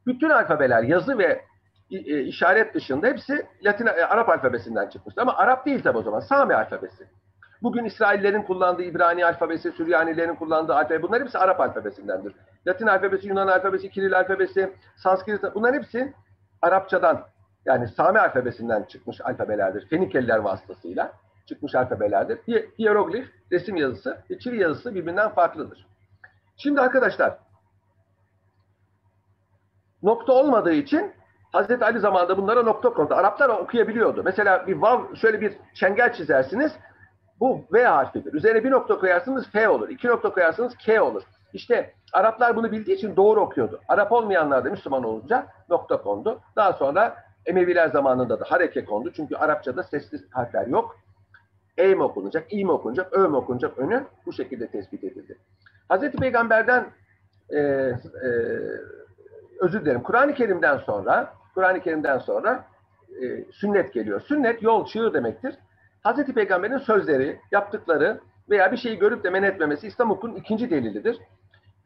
[0.06, 1.42] Bütün alfabeler yazı ve
[1.92, 5.22] e, işaret dışında hepsi Latin e, Arap alfabesinden çıkmıştır.
[5.22, 6.20] Ama Arap değil tabi o zaman.
[6.20, 7.08] Sami alfabesi.
[7.64, 12.36] Bugün İsraillerin kullandığı İbrani alfabesi, Süryanilerin kullandığı alfabe bunlar hepsi Arap alfabesindendir.
[12.68, 16.14] Latin alfabesi, Yunan alfabesi, Kiril alfabesi, Sanskrit bunlar hepsi
[16.62, 17.28] Arapçadan
[17.66, 19.88] yani Sami alfabesinden çıkmış alfabelerdir.
[19.90, 21.14] Fenikeliler vasıtasıyla
[21.46, 22.40] çıkmış alfabelerdir.
[22.80, 25.88] Hieroglif, resim yazısı ve çivi yazısı birbirinden farklıdır.
[26.58, 27.38] Şimdi arkadaşlar
[30.04, 31.14] nokta olmadığı için
[31.52, 33.14] Hazreti Ali zamanında bunlara nokta kondu.
[33.14, 34.22] Araplar okuyabiliyordu.
[34.26, 36.72] Mesela bir vav, şöyle bir çengel çizersiniz.
[37.40, 38.34] Bu V harfidir.
[38.34, 39.90] Üzerine bir nokta koyarsınız F olur.
[39.90, 41.24] İki nokta koyarsınız K olur.
[41.54, 43.82] İşte Araplar bunu bildiği için doğru okuyordu.
[43.88, 46.42] Arap olmayanlar da Müslüman olunca nokta kondu.
[46.56, 47.16] Daha sonra
[47.46, 49.12] Emeviler zamanında da hareke kondu.
[49.16, 51.00] Çünkü Arapçada sesli harfler yok.
[51.78, 55.38] E mi okunacak, İ mi okunacak, Ö mü okunacak önü bu şekilde tespit edildi.
[55.90, 56.88] Hazreti Peygamber'den
[57.50, 57.96] e, e,
[59.60, 60.04] özür dilerim.
[60.04, 62.66] Kur'an-ı Kerim'den sonra Kur'an-ı Kerim'den sonra
[63.22, 64.22] e, sünnet geliyor.
[64.22, 65.56] Sünnet yol, çığır demektir.
[66.02, 68.20] Hazreti Peygamber'in sözleri, yaptıkları
[68.50, 71.20] veya bir şeyi görüp de men etmemesi İslam hukukunun ikinci delilidir.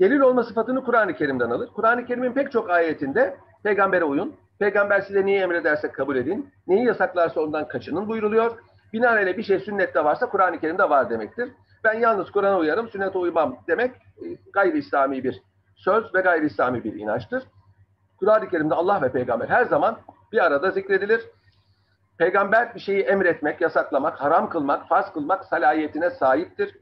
[0.01, 1.69] Delil olma sıfatını Kur'an-ı Kerim'den alır.
[1.75, 7.41] Kur'an-ı Kerim'in pek çok ayetinde peygambere uyun, peygamber size neyi emrederse kabul edin, neyi yasaklarsa
[7.41, 8.59] ondan kaçının buyruluyor.
[8.93, 11.49] Binaenaleyh bir şey sünnette varsa Kur'an-ı Kerim'de var demektir.
[11.83, 15.41] Ben yalnız Kur'an'a uyarım, sünnete uymam demek e, gayri İslami bir
[15.75, 17.43] söz ve gayri İslami bir inançtır.
[18.19, 19.97] Kur'an-ı Kerim'de Allah ve peygamber her zaman
[20.31, 21.21] bir arada zikredilir.
[22.17, 26.75] Peygamber bir şeyi emretmek, yasaklamak, haram kılmak, farz kılmak salayetine sahiptir.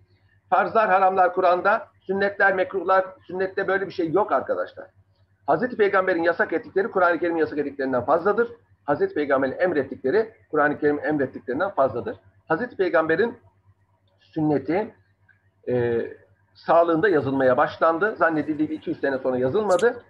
[0.50, 4.86] Farzlar, haramlar Kur'an'da, sünnetler, mekruhlar, sünnette böyle bir şey yok arkadaşlar.
[5.48, 8.52] Hazreti Peygamber'in yasak ettikleri Kur'an-ı Kerim'in yasak ettiklerinden fazladır.
[8.86, 12.18] Hazreti Peygamber'in emrettikleri Kur'an-ı Kerim'in emrettiklerinden fazladır.
[12.48, 13.38] Hazreti Peygamber'in
[14.20, 14.94] sünneti
[15.68, 16.06] e,
[16.54, 18.16] sağlığında yazılmaya başlandı.
[18.16, 20.04] Zannedildiği 200 sene sonra yazılmadı.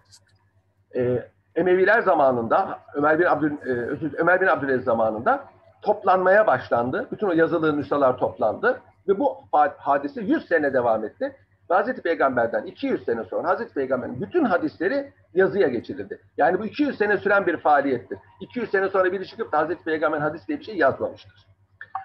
[0.95, 3.71] E, Emeviler zamanında, Ömer bin, Abdül, e,
[4.17, 5.45] Ömer bin Abdülaziz zamanında
[5.81, 7.07] toplanmaya başlandı.
[7.11, 8.81] Bütün o yazılı nüshalar toplandı.
[9.07, 9.37] Ve bu
[9.77, 11.35] hadise 100 sene devam etti.
[11.69, 16.21] Hazreti Peygamber'den 200 sene sonra Hazreti Peygamber'in bütün hadisleri yazıya geçirildi.
[16.37, 18.17] Yani bu 200 sene süren bir faaliyettir.
[18.41, 21.47] 200 sene sonra biri çıkıp da Hazreti Peygamber'in hadis diye bir şey yazmamıştır.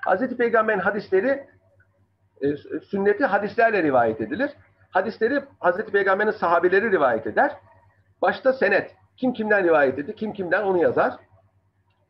[0.04, 1.46] Hazreti Peygamber'in hadisleri
[2.40, 2.56] e,
[2.90, 4.50] sünneti hadislerle rivayet edilir.
[4.90, 7.56] Hadisleri Hazreti Peygamber'in sahabeleri rivayet eder.
[8.22, 8.94] Başta senet.
[9.16, 11.14] Kim kimden rivayet etti, kim kimden onu yazar.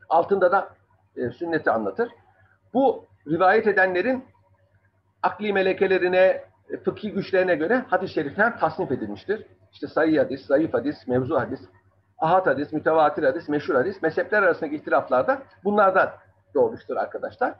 [0.09, 0.69] Altında da
[1.17, 2.09] e, sünneti anlatır.
[2.75, 4.25] Bu rivayet edenlerin
[5.23, 6.45] akli melekelerine,
[6.85, 9.47] fıkhi güçlerine göre hadis-i şerifler tasnif edilmiştir.
[9.73, 11.61] İşte sayı hadis, zayıf hadis, mevzu hadis,
[12.19, 16.11] ahad hadis, mütevatir hadis, meşhur hadis, mezhepler arasındaki ihtilaflarda bunlardan
[16.55, 17.55] doğmuştur arkadaşlar.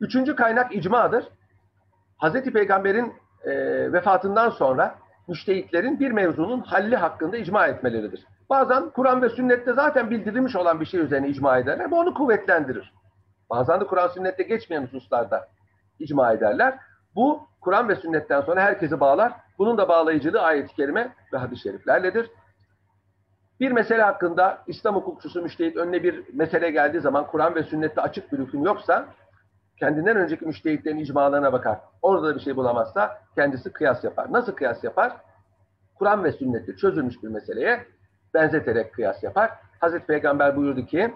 [0.00, 1.24] Üçüncü kaynak icmadır.
[2.16, 3.12] Hazreti Peygamber'in
[3.44, 3.52] e,
[3.92, 4.94] vefatından sonra
[5.28, 8.26] müştehitlerin bir mevzunun halli hakkında icma etmeleridir.
[8.50, 11.90] Bazen Kur'an ve sünnette zaten bildirilmiş olan bir şey üzerine icma ederler.
[11.90, 12.92] Bu onu kuvvetlendirir.
[13.50, 15.48] Bazen de Kur'an sünnette geçmeyen hususlarda
[15.98, 16.78] icma ederler.
[17.18, 19.32] Bu Kur'an ve sünnetten sonra herkesi bağlar.
[19.58, 22.30] Bunun da bağlayıcılığı ayet-i kerime ve hadis-i şeriflerledir.
[23.60, 28.32] Bir mesele hakkında İslam hukukçusu müştehit önüne bir mesele geldiği zaman Kur'an ve sünnette açık
[28.32, 29.06] bir hüküm yoksa
[29.80, 31.80] kendinden önceki müştehitlerin icmalarına bakar.
[32.02, 34.32] Orada da bir şey bulamazsa kendisi kıyas yapar.
[34.32, 35.16] Nasıl kıyas yapar?
[35.94, 37.86] Kur'an ve sünnette çözülmüş bir meseleye
[38.34, 39.50] benzeterek kıyas yapar.
[39.80, 41.14] Hazreti Peygamber buyurdu ki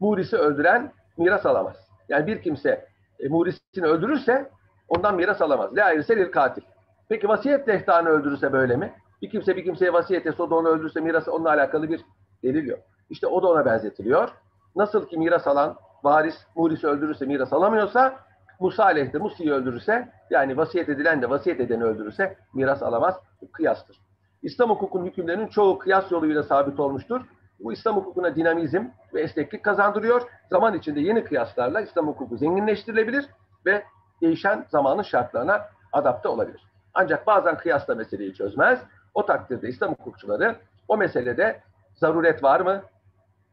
[0.00, 1.76] Muris'i öldüren miras alamaz.
[2.08, 2.86] Yani bir kimse
[3.20, 4.50] e, Muris'ini öldürürse
[4.96, 5.76] ondan miras alamaz.
[5.76, 6.62] La ayrıse katil.
[7.08, 8.92] Peki vasiyet dehtanı öldürürse böyle mi?
[9.22, 12.00] Bir kimse bir kimseye vasiyet etse o da onu öldürürse mirası onunla alakalı bir
[12.42, 12.78] delil yok.
[13.10, 14.28] İşte o da ona benzetiliyor.
[14.76, 18.18] Nasıl ki miras alan varis Muris'i öldürürse miras alamıyorsa
[18.60, 23.14] Musa aleyhde Musi'yi öldürürse yani vasiyet edilen de vasiyet edeni öldürürse miras alamaz.
[23.42, 24.00] Bu kıyastır.
[24.42, 27.20] İslam hukukunun hükümlerinin çoğu kıyas yoluyla sabit olmuştur.
[27.60, 28.84] Bu İslam hukukuna dinamizm
[29.14, 30.22] ve esneklik kazandırıyor.
[30.50, 33.26] Zaman içinde yeni kıyaslarla İslam hukuku zenginleştirilebilir
[33.66, 33.84] ve
[34.22, 36.62] değişen zamanın şartlarına adapte olabilir.
[36.94, 38.78] Ancak bazen kıyasla meseleyi çözmez.
[39.14, 40.56] O takdirde İslam hukukçuları
[40.88, 41.60] o meselede
[41.94, 42.82] zaruret var mı?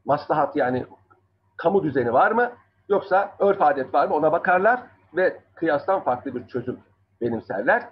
[0.06, 0.86] Maslahat yani
[1.58, 2.52] kamu düzeni var mı?
[2.90, 4.16] Yoksa örf adet var mı?
[4.16, 4.82] Ona bakarlar
[5.16, 6.80] ve kıyastan farklı bir çözüm
[7.22, 7.84] benimserler.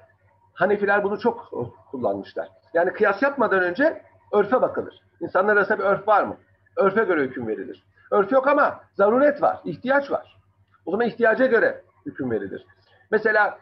[0.53, 1.51] Hanefiler bunu çok
[1.91, 2.49] kullanmışlar.
[2.73, 4.01] Yani kıyas yapmadan önce
[4.33, 5.01] örfe bakılır.
[5.21, 6.37] İnsanlar arasında bir örf var mı?
[6.75, 7.83] Örfe göre hüküm verilir.
[8.11, 10.37] Örf yok ama zaruret var, ihtiyaç var.
[10.85, 12.65] O zaman ihtiyaca göre hüküm verilir.
[13.11, 13.59] Mesela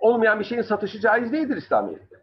[0.00, 2.16] olmayan bir şeyin satışı caiz değildir İslamiyet'te.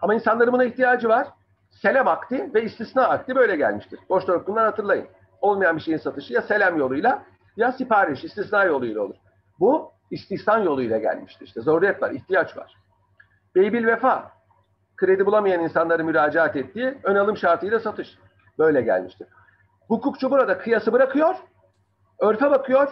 [0.00, 1.28] Ama insanların buna ihtiyacı var.
[1.70, 4.00] Selam akdi ve istisna akdi böyle gelmiştir.
[4.08, 5.06] Borçlar hukukundan hatırlayın.
[5.40, 7.22] Olmayan bir şeyin satışı ya selam yoluyla
[7.56, 9.16] ya sipariş, istisna yoluyla olur.
[9.60, 11.46] Bu istihsan yoluyla gelmiştir.
[11.46, 12.74] İşte zoriyet var, ihtiyaç var.
[13.54, 14.32] Beybil vefa,
[14.96, 18.18] kredi bulamayan insanları müracaat ettiği ön alım şartıyla satış.
[18.58, 19.28] Böyle gelmiştir.
[19.88, 21.34] Hukukçu burada kıyası bırakıyor,
[22.18, 22.88] örfe bakıyor,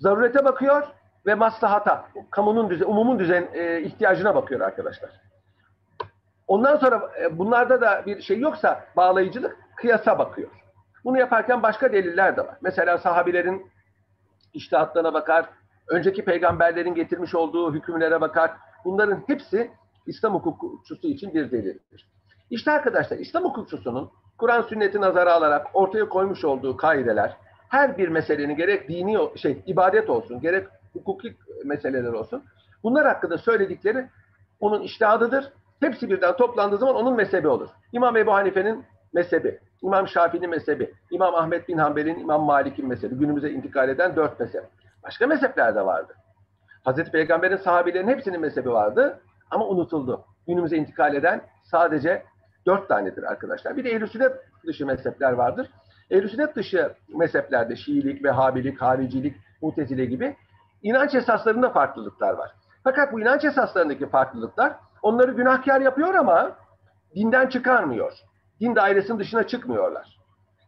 [0.00, 0.82] zarurete bakıyor
[1.26, 5.10] ve maslahata, kamunun düzen, umumun düzen e, ihtiyacına bakıyor arkadaşlar.
[6.46, 10.50] Ondan sonra e, bunlarda da bir şey yoksa bağlayıcılık kıyasa bakıyor.
[11.04, 12.56] Bunu yaparken başka deliller de var.
[12.60, 13.70] Mesela sahabilerin
[14.54, 15.48] iştihatlarına bakar,
[15.88, 18.50] önceki peygamberlerin getirmiş olduğu hükümlere bakar.
[18.84, 19.70] Bunların hepsi
[20.06, 22.08] İslam hukukçusu için bir delildir.
[22.50, 27.36] İşte arkadaşlar İslam hukukçusunun Kur'an sünneti nazara alarak ortaya koymuş olduğu kaideler
[27.70, 32.44] her bir meselenin gerek dini şey ibadet olsun gerek hukuki meseleler olsun
[32.82, 34.06] bunlar hakkında söyledikleri
[34.60, 35.52] onun iştihadıdır.
[35.80, 37.68] Hepsi birden toplandığı zaman onun mezhebi olur.
[37.92, 43.50] İmam Ebu Hanife'nin mezhebi, İmam Şafii'nin mezhebi, İmam Ahmet bin Hanbel'in, İmam Malik'in mezhebi, günümüze
[43.50, 44.64] intikal eden dört mezhep.
[45.02, 46.14] Başka mezhepler de vardı.
[46.84, 50.24] Hazreti Peygamber'in sahabilerin hepsinin mezhebi vardı ama unutuldu.
[50.46, 52.22] Günümüze intikal eden sadece
[52.66, 53.76] dört tanedir arkadaşlar.
[53.76, 54.06] Bir de ehl
[54.66, 55.70] dışı mezhepler vardır.
[56.10, 60.36] Ehl sünnet dışı mezheplerde Şiilik, Vehhabilik, Haricilik, Mutezile gibi
[60.82, 62.50] inanç esaslarında farklılıklar var.
[62.84, 66.56] Fakat bu inanç esaslarındaki farklılıklar onları günahkar yapıyor ama
[67.14, 68.12] dinden çıkarmıyor.
[68.60, 70.20] Din dairesinin dışına çıkmıyorlar.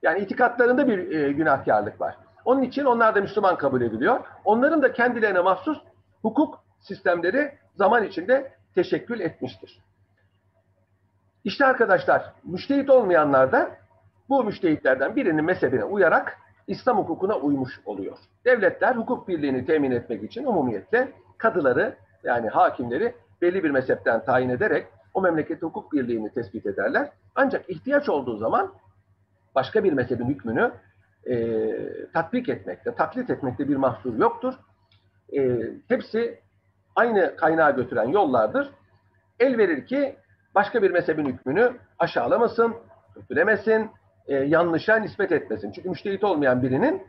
[0.02, 2.16] Yani itikatlarında bir e, günahkarlık var.
[2.44, 4.20] Onun için onlar da Müslüman kabul ediliyor.
[4.44, 5.78] Onların da kendilerine mahsus
[6.22, 9.78] hukuk sistemleri zaman içinde teşekkül etmiştir.
[11.44, 13.70] İşte arkadaşlar, müştehit olmayanlar da
[14.32, 18.18] bu müştehitlerden birinin mezhebine uyarak İslam hukukuna uymuş oluyor.
[18.44, 24.86] Devletler hukuk birliğini temin etmek için umumiyetle kadıları yani hakimleri belli bir mezhepten tayin ederek
[25.14, 27.10] o memlekette hukuk birliğini tespit ederler.
[27.34, 28.72] Ancak ihtiyaç olduğu zaman
[29.54, 30.72] başka bir mezhebin hükmünü
[31.30, 31.56] e,
[32.12, 34.54] tatbik etmekte, taklit etmekte bir mahsur yoktur.
[35.36, 35.58] E,
[35.88, 36.40] hepsi
[36.96, 38.70] aynı kaynağa götüren yollardır.
[39.40, 40.16] El verir ki
[40.54, 42.74] başka bir mezhebin hükmünü aşağılamasın,
[43.14, 43.90] kötülemesin,
[44.26, 45.72] e, yanlışa nispet etmesin.
[45.72, 47.02] Çünkü müştehit olmayan birinin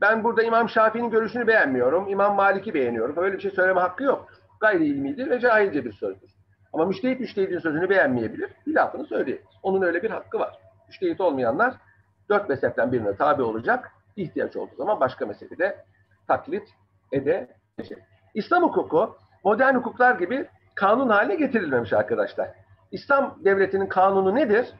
[0.00, 3.16] ben burada İmam Şafii'nin görüşünü beğenmiyorum, İmam Malik'i beğeniyorum.
[3.16, 4.36] Böyle bir şey söyleme hakkı yoktur.
[4.60, 6.30] Gayri ilmidir ve cahilce bir sözdür.
[6.72, 9.48] Ama müştehit müştehidin sözünü beğenmeyebilir, bir lafını söyleyebilir.
[9.62, 10.58] Onun öyle bir hakkı var.
[10.88, 11.74] Müştehit olmayanlar
[12.28, 13.92] dört mezhepten birine tabi olacak.
[14.16, 15.84] ihtiyaç olduğu zaman başka mezhebi de
[16.28, 16.68] taklit
[17.12, 17.98] edecek.
[18.34, 22.50] İslam hukuku modern hukuklar gibi kanun haline getirilmemiş arkadaşlar.
[22.92, 24.74] İslam devletinin kanunu nedir?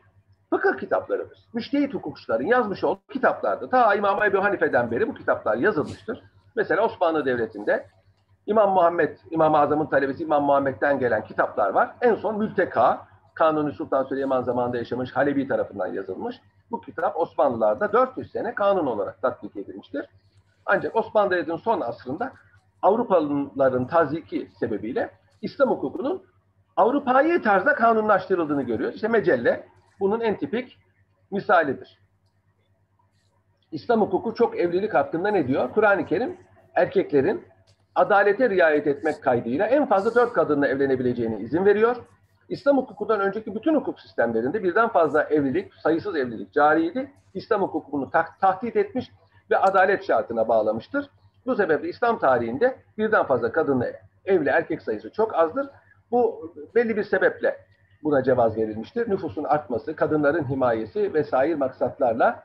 [0.50, 1.38] Fıkıh kitaplarıdır.
[1.52, 6.22] Müştehit hukukçuların yazmış olduğu kitaplarda ta İmam Ebu Hanife'den beri bu kitaplar yazılmıştır.
[6.56, 7.86] Mesela Osmanlı Devleti'nde
[8.46, 11.90] İmam Muhammed, İmam-ı Azam'ın talebesi İmam Muhammed'den gelen kitaplar var.
[12.00, 16.40] En son Mülteka, Kanuni Sultan Süleyman zamanında yaşamış Halebi tarafından yazılmış.
[16.70, 20.06] Bu kitap Osmanlılarda 400 sene kanun olarak tatbik edilmiştir.
[20.66, 22.32] Ancak Osmanlı Devleti'nin son asrında
[22.82, 25.10] Avrupalıların taziki sebebiyle
[25.42, 26.22] İslam hukukunun
[26.76, 28.94] Avrupa'yı tarzda kanunlaştırıldığını görüyoruz.
[28.94, 29.68] İşte Mecelle
[30.00, 30.78] bunun en tipik
[31.30, 31.98] misalidir.
[33.72, 35.72] İslam hukuku çok evlilik hakkında ne diyor?
[35.72, 36.36] Kur'an-ı Kerim
[36.74, 37.44] erkeklerin
[37.94, 41.96] adalete riayet etmek kaydıyla en fazla dört kadınla evlenebileceğine izin veriyor.
[42.48, 47.12] İslam hukukundan önceki bütün hukuk sistemlerinde birden fazla evlilik, sayısız evlilik cariydi.
[47.34, 49.10] İslam hukukunu tahdit etmiş
[49.50, 51.10] ve adalet şartına bağlamıştır.
[51.46, 53.86] Bu sebeple İslam tarihinde birden fazla kadınla
[54.24, 55.66] evli erkek sayısı çok azdır.
[56.10, 57.67] Bu belli bir sebeple
[58.04, 59.10] buna cevaz verilmiştir.
[59.10, 62.42] Nüfusun artması, kadınların himayesi vesaire maksatlarla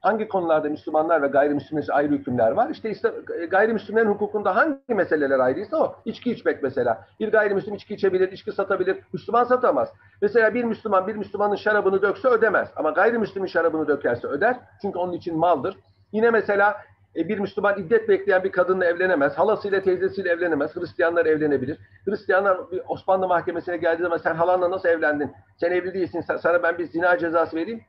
[0.00, 2.70] hangi konularda Müslümanlar ve gayrimüslimler ayrı hükümler var?
[2.70, 3.12] İşte, işte
[3.50, 5.96] gayrimüslimlerin hukukunda hangi meseleler ayrıysa o.
[6.04, 7.06] İçki içmek mesela.
[7.20, 8.98] Bir gayrimüslim içki içebilir, içki satabilir.
[9.12, 9.88] Müslüman satamaz.
[10.22, 12.68] Mesela bir Müslüman bir Müslümanın şarabını dökse ödemez.
[12.76, 14.60] Ama gayrimüslimin şarabını dökerse öder.
[14.82, 15.76] Çünkü onun için maldır.
[16.12, 16.76] Yine mesela
[17.18, 19.38] e, bir Müslüman iddet bekleyen bir kadınla evlenemez.
[19.38, 20.76] Halasıyla teyzesiyle evlenemez.
[20.76, 21.78] Hristiyanlar evlenebilir.
[22.04, 25.32] Hristiyanlar bir Osmanlı mahkemesine geldiği zaman sen halanla nasıl evlendin?
[25.60, 26.20] Sen evli değilsin.
[26.20, 27.80] Sana ben bir zina cezası vereyim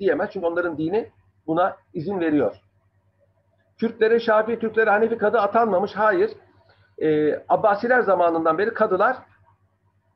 [0.00, 0.30] diyemez.
[0.32, 1.10] Çünkü onların dini
[1.46, 2.56] buna izin veriyor.
[3.78, 5.92] Kürtlere Şafii, Türklere Hanefi kadı atanmamış.
[5.94, 6.30] Hayır.
[6.98, 9.16] Ee, Abbasiler zamanından beri kadılar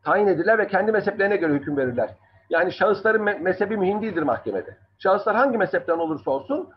[0.05, 2.11] tayin ediler ve kendi mezheplerine göre hüküm verirler.
[2.51, 4.77] Yani şahısların me- mezhebi mühim değildir mahkemede.
[4.99, 6.71] Şahıslar hangi mezhepten olursa olsun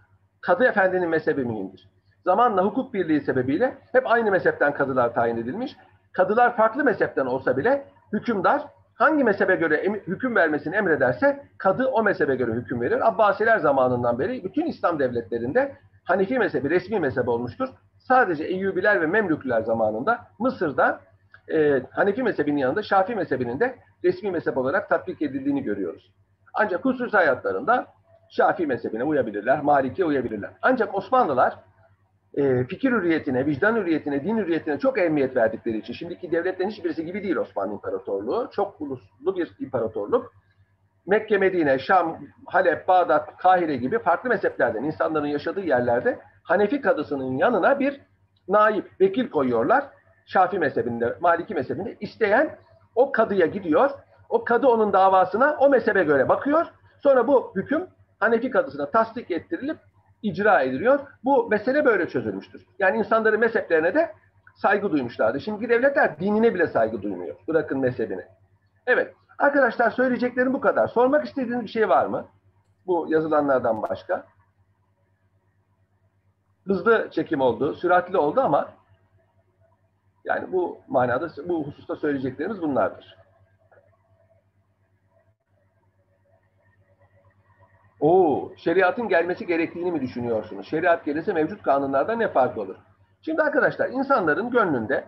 [0.44, 1.90] kadı efendinin mezhebi mühimdir.
[2.26, 5.76] Zamanla hukuk birliği sebebiyle hep aynı mezhepten kadılar tayin edilmiş.
[6.14, 8.62] Kadılar farklı mezhepten olsa bile hükümdar
[8.96, 13.08] hangi mezhebe göre hüküm vermesini emrederse kadı o mezhebe göre hüküm verir.
[13.08, 17.70] Abbasiler zamanından beri bütün İslam devletlerinde Hanefi mezhebi resmi mezhep olmuştur.
[18.00, 21.00] Sadece Eyyubiler ve Memlükler zamanında Mısır'da
[21.54, 26.12] e, Hanefi mezhebinin yanında Şafii mezhebinin de resmi mezhep olarak tatbik edildiğini görüyoruz.
[26.54, 27.88] Ancak husus hayatlarında
[28.30, 30.52] Şafii mezhebine uyabilirler, Malik'e uyabilirler.
[30.62, 31.60] Ancak Osmanlılar
[32.34, 37.24] e, fikir hürriyetine, vicdan hürriyetine, din hürriyetine çok ehemmiyet verdikleri için şimdiki devletlerin hiçbirisi gibi
[37.24, 38.50] değil Osmanlı İmparatorluğu.
[38.52, 40.34] Çok uluslu bir imparatorluk.
[41.08, 47.80] Mekke, Medine, Şam, Halep, Bağdat, Kahire gibi farklı mezheplerden insanların yaşadığı yerlerde Hanefi kadısının yanına
[47.80, 48.02] bir
[48.48, 49.84] naip, vekil koyuyorlar.
[50.26, 52.58] Şafi mezhebinde, Maliki mezhebinde isteyen
[52.96, 53.92] o kadıya gidiyor.
[54.30, 56.66] O kadı onun davasına o mezhebe göre bakıyor.
[57.04, 57.88] Sonra bu hüküm
[58.24, 59.78] Hanefi kadısına tasdik ettirilip
[60.22, 61.00] icra ediliyor.
[61.24, 62.66] Bu mesele böyle çözülmüştür.
[62.80, 64.12] Yani insanların mezheplerine de
[64.56, 65.40] saygı duymuşlardı.
[65.40, 67.36] Şimdi devletler dinine bile saygı duymuyor.
[67.48, 68.26] Bırakın mezhebini.
[68.88, 69.14] Evet.
[69.40, 70.88] Arkadaşlar söyleyeceklerim bu kadar.
[70.88, 72.26] Sormak istediğiniz bir şey var mı?
[72.88, 74.26] Bu yazılanlardan başka.
[76.68, 78.70] Hızlı çekim oldu, süratli oldu ama
[80.26, 83.18] yani bu manada, bu hususta söyleyeceklerimiz bunlardır.
[88.04, 90.68] Oo, şeriatın gelmesi gerektiğini mi düşünüyorsunuz?
[90.68, 92.76] Şeriat gelirse mevcut kanunlardan ne farkı olur?
[93.22, 95.06] Şimdi arkadaşlar insanların gönlünde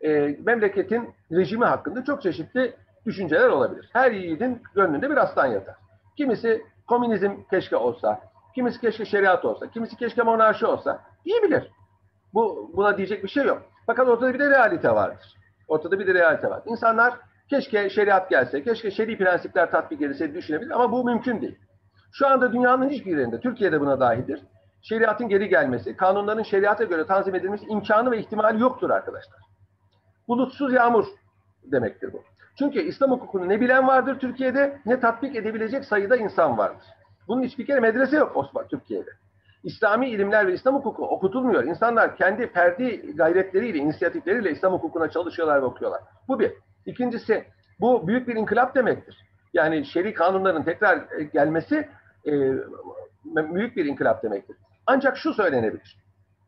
[0.00, 2.74] e, memleketin rejimi hakkında çok çeşitli
[3.06, 3.90] düşünceler olabilir.
[3.92, 5.74] Her yiğidin gönlünde bir aslan yatar.
[6.16, 8.20] Kimisi komünizm keşke olsa,
[8.54, 11.00] kimisi keşke şeriat olsa, kimisi keşke monarşi olsa.
[11.24, 11.70] İyi bilir.
[12.34, 13.62] Bu, buna diyecek bir şey yok.
[13.86, 15.34] Fakat ortada bir de realite vardır.
[15.68, 16.62] Ortada bir de realite var.
[16.66, 17.14] İnsanlar
[17.50, 21.58] keşke şeriat gelse, keşke şer'i prensipler tatbik edilse düşünebilir ama bu mümkün değil.
[22.18, 24.40] Şu anda dünyanın hiçbir yerinde, Türkiye'de buna dahildir,
[24.82, 29.40] şeriatın geri gelmesi, kanunların şeriata göre tanzim edilmesi imkanı ve ihtimali yoktur arkadaşlar.
[30.28, 31.06] Bulutsuz yağmur
[31.64, 32.22] demektir bu.
[32.58, 36.86] Çünkü İslam hukukunu ne bilen vardır Türkiye'de ne tatbik edebilecek sayıda insan vardır.
[37.28, 39.10] Bunun hiçbir kere medrese yok Osman Türkiye'de.
[39.64, 41.64] İslami ilimler ve İslam hukuku okutulmuyor.
[41.64, 46.00] İnsanlar kendi ferdi gayretleriyle, inisiyatifleriyle İslam hukukuna çalışıyorlar ve okuyorlar.
[46.28, 46.52] Bu bir.
[46.86, 47.44] İkincisi
[47.80, 49.26] bu büyük bir inkılap demektir.
[49.54, 50.98] Yani şer'i kanunların tekrar
[51.32, 51.88] gelmesi
[52.26, 52.32] e,
[53.54, 54.56] büyük bir inkılap demektir.
[54.86, 55.98] Ancak şu söylenebilir.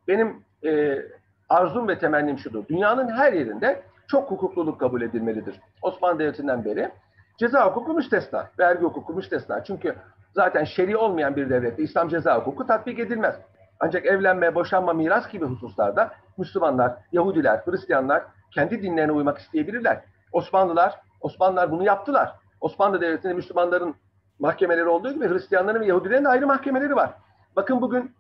[0.09, 1.03] Benim e,
[1.49, 2.69] arzum ve temennim şudur.
[2.69, 5.61] Dünyanın her yerinde çok hukukluluk kabul edilmelidir.
[5.83, 6.91] Osmanlı Devleti'nden beri
[7.39, 9.65] ceza hukuku müstesna, vergi hukuku müstesna.
[9.65, 9.95] Çünkü
[10.35, 13.35] zaten şer'i olmayan bir devlette İslam ceza hukuku tatbik edilmez.
[13.81, 18.23] Ancak evlenme, boşanma, miras gibi hususlarda Müslümanlar, Yahudiler, Hristiyanlar
[18.55, 20.05] kendi dinlerine uymak isteyebilirler.
[20.33, 22.33] Osmanlılar, Osmanlılar bunu yaptılar.
[22.61, 23.95] Osmanlı Devleti'nde Müslümanların
[24.39, 27.11] mahkemeleri olduğu gibi Hristiyanların ve Yahudilerin ayrı mahkemeleri var.
[27.57, 28.15] Bakın bugün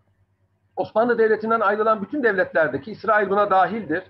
[0.76, 4.02] Osmanlı Devleti'nden ayrılan bütün devletlerdeki İsrail buna dahildir.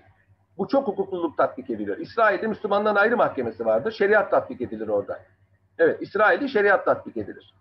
[0.57, 1.97] Bu çok hukukluluk tatbik ediliyor.
[1.97, 3.91] İsrail'de Müslümanların ayrı mahkemesi vardır.
[3.91, 5.19] Şeriat tatbik edilir orada.
[5.77, 7.53] Evet, İsrail'de şeriat tatbik edilir.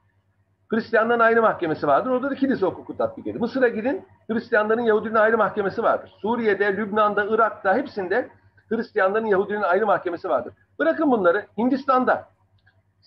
[0.68, 2.10] Hristiyanların ayrı mahkemesi vardır.
[2.10, 3.40] Orada da kilise hukuku tatbik edilir.
[3.40, 6.12] Mısır'a gidin, Hristiyanların Yahudilerin ayrı mahkemesi vardır.
[6.22, 8.28] Suriye'de, Lübnan'da, Irak'ta hepsinde
[8.68, 10.52] Hristiyanların Yahudilerin ayrı mahkemesi vardır.
[10.78, 12.28] Bırakın bunları Hindistan'da,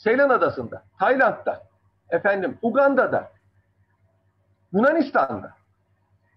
[0.04, 1.64] Seylan Adası'nda, Tayland'da,
[2.10, 3.32] efendim Uganda'da,
[4.74, 5.54] Yunanistan'da,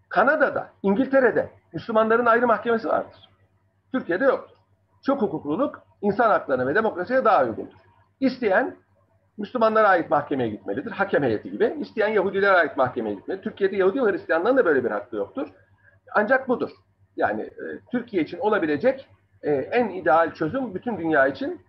[0.09, 3.29] Kanada'da, İngiltere'de Müslümanların ayrı mahkemesi vardır.
[3.93, 4.57] Türkiye'de yoktur.
[5.03, 7.73] Çok hukukluluk insan haklarına ve demokrasiye daha uygundur.
[8.21, 8.77] İsteyen
[9.39, 10.91] Müslümanlara ait mahkemeye gitmelidir.
[10.91, 11.77] Hakem heyeti gibi.
[11.81, 13.45] İsteyen Yahudilere ait mahkemeye gitmelidir.
[13.45, 15.49] Türkiye'de Yahudi ve Hristiyanların da böyle bir hakkı yoktur.
[16.15, 16.71] Ancak budur.
[17.17, 19.09] Yani e, Türkiye için olabilecek
[19.43, 21.61] e, en ideal çözüm bütün dünya için.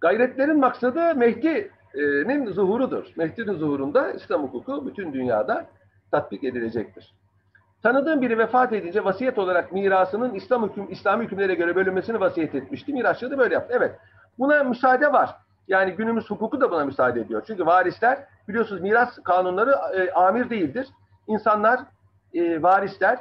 [0.00, 3.06] Gayretlerin maksadı Mehdi'nin zuhurudur.
[3.16, 5.66] Mehdi'nin zuhurunda İslam hukuku bütün dünyada
[6.10, 7.14] tatbik edilecektir.
[7.82, 12.92] Tanıdığım biri vefat edince vasiyet olarak mirasının İslam hüküm, İslami hükümlere göre bölünmesini vasiyet etmişti.
[12.92, 13.74] Mirasçı da böyle yaptı.
[13.76, 13.98] Evet.
[14.38, 15.36] Buna müsaade var.
[15.68, 17.42] Yani günümüz hukuku da buna müsaade ediyor.
[17.46, 20.88] Çünkü varisler biliyorsunuz miras kanunları e, amir değildir.
[21.26, 21.80] İnsanlar,
[22.34, 23.18] e, varisler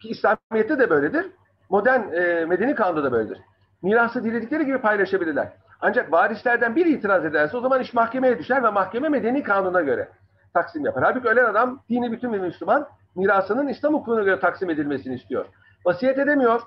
[0.00, 1.26] ki İslamiyet'te de böyledir.
[1.70, 3.38] Modern e, medeni kanunda da böyledir.
[3.82, 5.52] Mirası diledikleri gibi paylaşabilirler.
[5.80, 10.08] Ancak varislerden biri itiraz ederse o zaman iş mahkemeye düşer ve mahkeme medeni kanuna göre
[10.54, 11.04] taksim yapar.
[11.04, 15.46] Halbuki ölen adam dini bütün bir Müslüman mirasının İslam hukukuna göre taksim edilmesini istiyor.
[15.86, 16.60] Vasiyet edemiyor.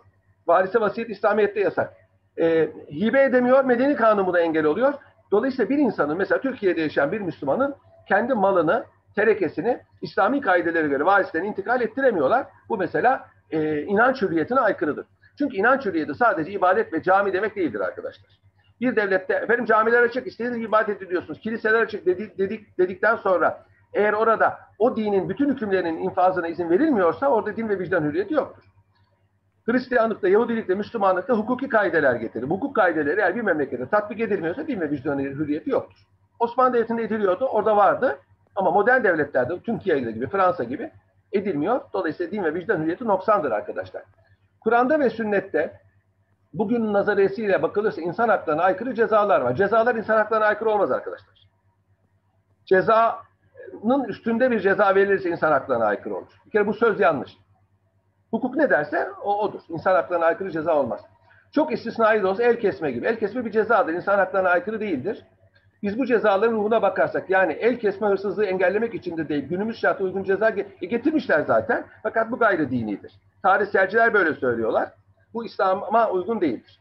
[0.48, 1.94] Varise vasiyet İslamiyet'te yasak.
[2.40, 3.66] E, hibe edemiyor.
[3.66, 4.94] Medeni kanunu da engel oluyor.
[5.32, 7.76] Dolayısıyla bir insanın mesela Türkiye'de yaşayan bir Müslümanın
[8.08, 8.86] kendi malını,
[9.16, 12.48] terekesini İslami kaidelere göre varislerine intikal ettiremiyorlar.
[12.70, 15.06] Bu mesela e, inanç hürriyetine aykırıdır.
[15.38, 18.42] Çünkü inanç hürriyeti sadece ibadet ve cami demek değildir arkadaşlar.
[18.82, 24.14] Bir devlette efendim camiler açık, istediğiniz ibadet ediyorsunuz, kiliseler açık dedik, dedik, dedikten sonra eğer
[24.14, 28.64] orada o dinin bütün hükümlerinin infazına izin verilmiyorsa orada din ve vicdan hürriyeti yoktur.
[29.66, 32.44] Hristiyanlıkta, Yahudilikte, Müslümanlıkta hukuki kaideler getirir.
[32.44, 35.98] Hukuk kaideleri eğer bir memlekette tatbik edilmiyorsa din ve vicdan hürriyeti yoktur.
[36.40, 38.20] Osmanlı Devleti'nde ediliyordu, orada vardı.
[38.56, 40.92] Ama modern devletlerde, Türkiye gibi, Fransa gibi
[41.32, 41.82] edilmiyor.
[41.94, 44.04] Dolayısıyla din ve vicdan hürriyeti noksandır arkadaşlar.
[44.60, 45.80] Kur'an'da ve sünnette
[46.54, 49.56] bugün nazariyesiyle bakılırsa insan haklarına aykırı cezalar var.
[49.56, 51.48] Cezalar insan haklarına aykırı olmaz arkadaşlar.
[52.66, 56.42] Cezanın üstünde bir ceza verilirse insan haklarına aykırı olur.
[56.46, 57.38] Bir kere bu söz yanlış.
[58.32, 59.62] Hukuk ne derse o odur.
[59.70, 61.02] İnsan haklarına aykırı ceza olmaz.
[61.52, 63.08] Çok istisnai de olsa el kesme gibi.
[63.08, 63.94] El kesme bir cezadır.
[63.94, 65.26] İnsan haklarına aykırı değildir.
[65.84, 70.04] Biz bu cezaların ruhuna bakarsak yani el kesme hırsızlığı engellemek için de değil günümüz şartı
[70.04, 70.50] uygun ceza
[70.82, 71.86] getirmişler zaten.
[72.04, 73.14] Fakat bu gayri dinidir.
[73.44, 74.90] Tarihselciler böyle söylüyorlar.
[75.34, 76.80] Bu İslam'a uygun değildir.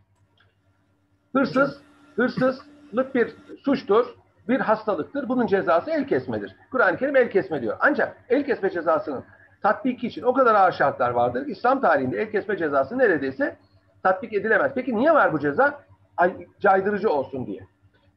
[1.32, 1.80] Hırsız,
[2.16, 4.07] hırsızlık bir suçtur,
[4.48, 5.28] bir hastalıktır.
[5.28, 6.57] Bunun cezası el kesmedir.
[6.70, 7.76] Kur'an-ı Kerim el kesme diyor.
[7.80, 9.24] Ancak el kesme cezasının
[9.62, 11.46] tatbiki için o kadar ağır şartlar vardır.
[11.46, 13.57] İslam tarihinde el kesme cezası neredeyse
[14.03, 14.72] tatbik edilemez.
[14.74, 15.82] Peki niye var bu ceza?
[16.16, 17.66] Ay, caydırıcı olsun diye.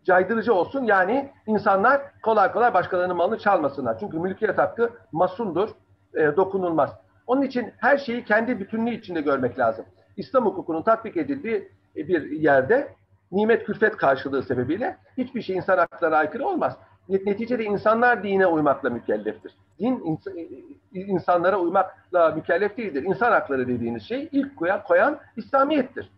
[0.04, 4.00] Caydırıcı olsun yani insanlar kolay kolay başkalarının malını çalmasınlar.
[4.00, 5.70] Çünkü mülkiyet hakkı masundur,
[6.16, 6.90] e, dokunulmaz.
[7.28, 9.86] Onun için her şeyi kendi bütünlüğü içinde görmek lazım.
[10.18, 12.94] İslam hukukunun tatbik edildiği bir yerde
[13.32, 16.78] nimet külfet karşılığı sebebiyle hiçbir şey insan haklarına aykırı olmaz.
[17.10, 19.56] neticede insanlar dine uymakla mükelleftir.
[19.80, 20.20] Din
[20.94, 23.04] insanlara uymakla mükellef değildir.
[23.04, 26.10] İnsan hakları dediğiniz şey ilk koyan, koyan İslamiyettir.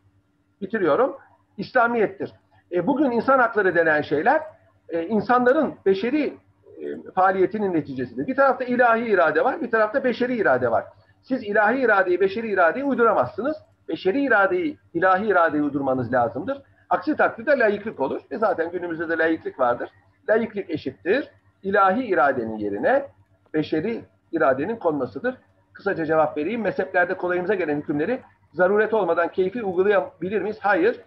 [0.61, 1.17] Bitiriyorum.
[1.57, 2.33] İslamiyettir.
[2.71, 4.41] E, bugün insan hakları denen şeyler
[4.89, 6.37] e, insanların beşeri
[6.81, 8.27] e, faaliyetinin neticesidir.
[8.27, 10.85] Bir tarafta ilahi irade var, bir tarafta beşeri irade var.
[11.23, 13.57] Siz ilahi iradeyi, beşeri iradeyi uyduramazsınız.
[13.89, 16.61] Beşeri iradeyi, ilahi iradeyi uydurmanız lazımdır.
[16.89, 18.21] Aksi takdirde layıklık olur.
[18.31, 19.89] E zaten günümüzde de layıklık vardır.
[20.29, 21.29] Layıklık eşittir.
[21.63, 23.05] İlahi iradenin yerine
[23.53, 25.35] beşeri iradenin konmasıdır.
[25.73, 26.61] Kısaca cevap vereyim.
[26.61, 28.21] Mezheplerde kolayımıza gelen hükümleri
[28.53, 30.57] zaruret olmadan keyfi uygulayabilir miyiz?
[30.59, 31.01] Hayır.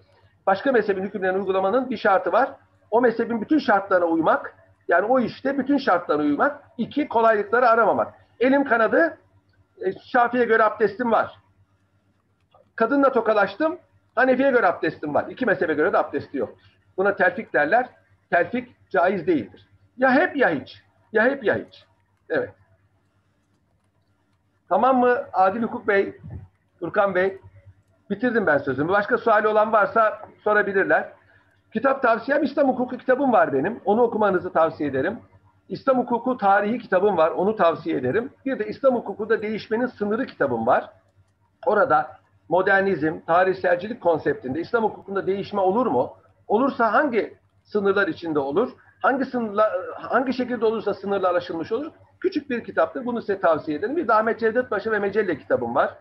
[0.46, 2.50] Başka mezhebin hükümlerini uygulamanın bir şartı var.
[2.90, 4.54] O mezhebin bütün şartlarına uymak,
[4.88, 6.62] yani o işte bütün şartlarına uymak.
[6.78, 8.14] iki kolaylıkları aramamak.
[8.40, 9.18] Elim kanadı,
[9.84, 11.38] e, Şafi'ye göre abdestim var.
[12.78, 13.78] Kadınla tokalaştım,
[14.14, 15.26] Hanefi'ye göre abdestim var.
[15.28, 16.54] İki mezhebe göre de abdesti yok.
[16.96, 17.88] Buna telfik derler.
[18.30, 19.68] Telfik caiz değildir.
[19.96, 20.82] Ya hep ya hiç.
[21.12, 21.84] Ya hep ya hiç.
[22.30, 22.50] Evet.
[24.68, 26.16] Tamam mı Adil Hukuk Bey,
[26.80, 27.40] Furkan Bey?
[28.10, 28.88] Bitirdim ben sözümü.
[28.88, 31.08] Başka suali olan varsa sorabilirler.
[31.72, 33.80] Kitap tavsiyem İslam hukuku kitabım var benim.
[33.84, 35.18] Onu okumanızı tavsiye ederim.
[35.68, 37.30] İslam hukuku tarihi kitabım var.
[37.30, 38.30] Onu tavsiye ederim.
[38.46, 40.90] Bir de İslam hukukuda değişmenin sınırı kitabım var.
[41.66, 42.18] Orada
[42.48, 46.16] modernizm, tarihselcilik konseptinde İslam hukukunda değişme olur mu?
[46.46, 47.34] Olursa hangi
[47.64, 48.72] sınırlar içinde olur?
[49.02, 51.90] Hangi sınırlar, hangi şekilde olursa sınırlar aşılmış olur?
[52.20, 53.06] Küçük bir kitaptır.
[53.06, 53.96] Bunu size tavsiye ederim.
[53.96, 55.94] Bir de Ahmet Cevdet Paşa ve Mecelle kitabım var.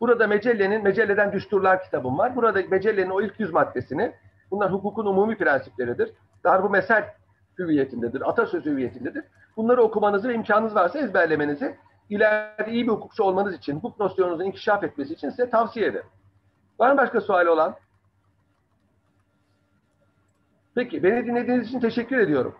[0.00, 2.36] Burada Mecelle'nin, Mecelle'den Düsturlar kitabım var.
[2.36, 4.12] Burada Mecelle'nin o ilk yüz maddesini,
[4.50, 6.12] bunlar hukukun umumi prensipleridir.
[6.44, 7.04] Darbu mesel
[7.58, 9.24] hüviyetindedir, atasözü hüviyetindedir.
[9.56, 11.76] Bunları okumanızı ve imkanınız varsa ezberlemenizi
[12.10, 16.06] ileride iyi bir hukukçu olmanız için, hukuk nosyonunuzun inkişaf etmesi için size tavsiye ederim.
[16.78, 17.76] Var mı başka suali olan?
[20.74, 22.56] Peki, beni dinlediğiniz için teşekkür ediyorum.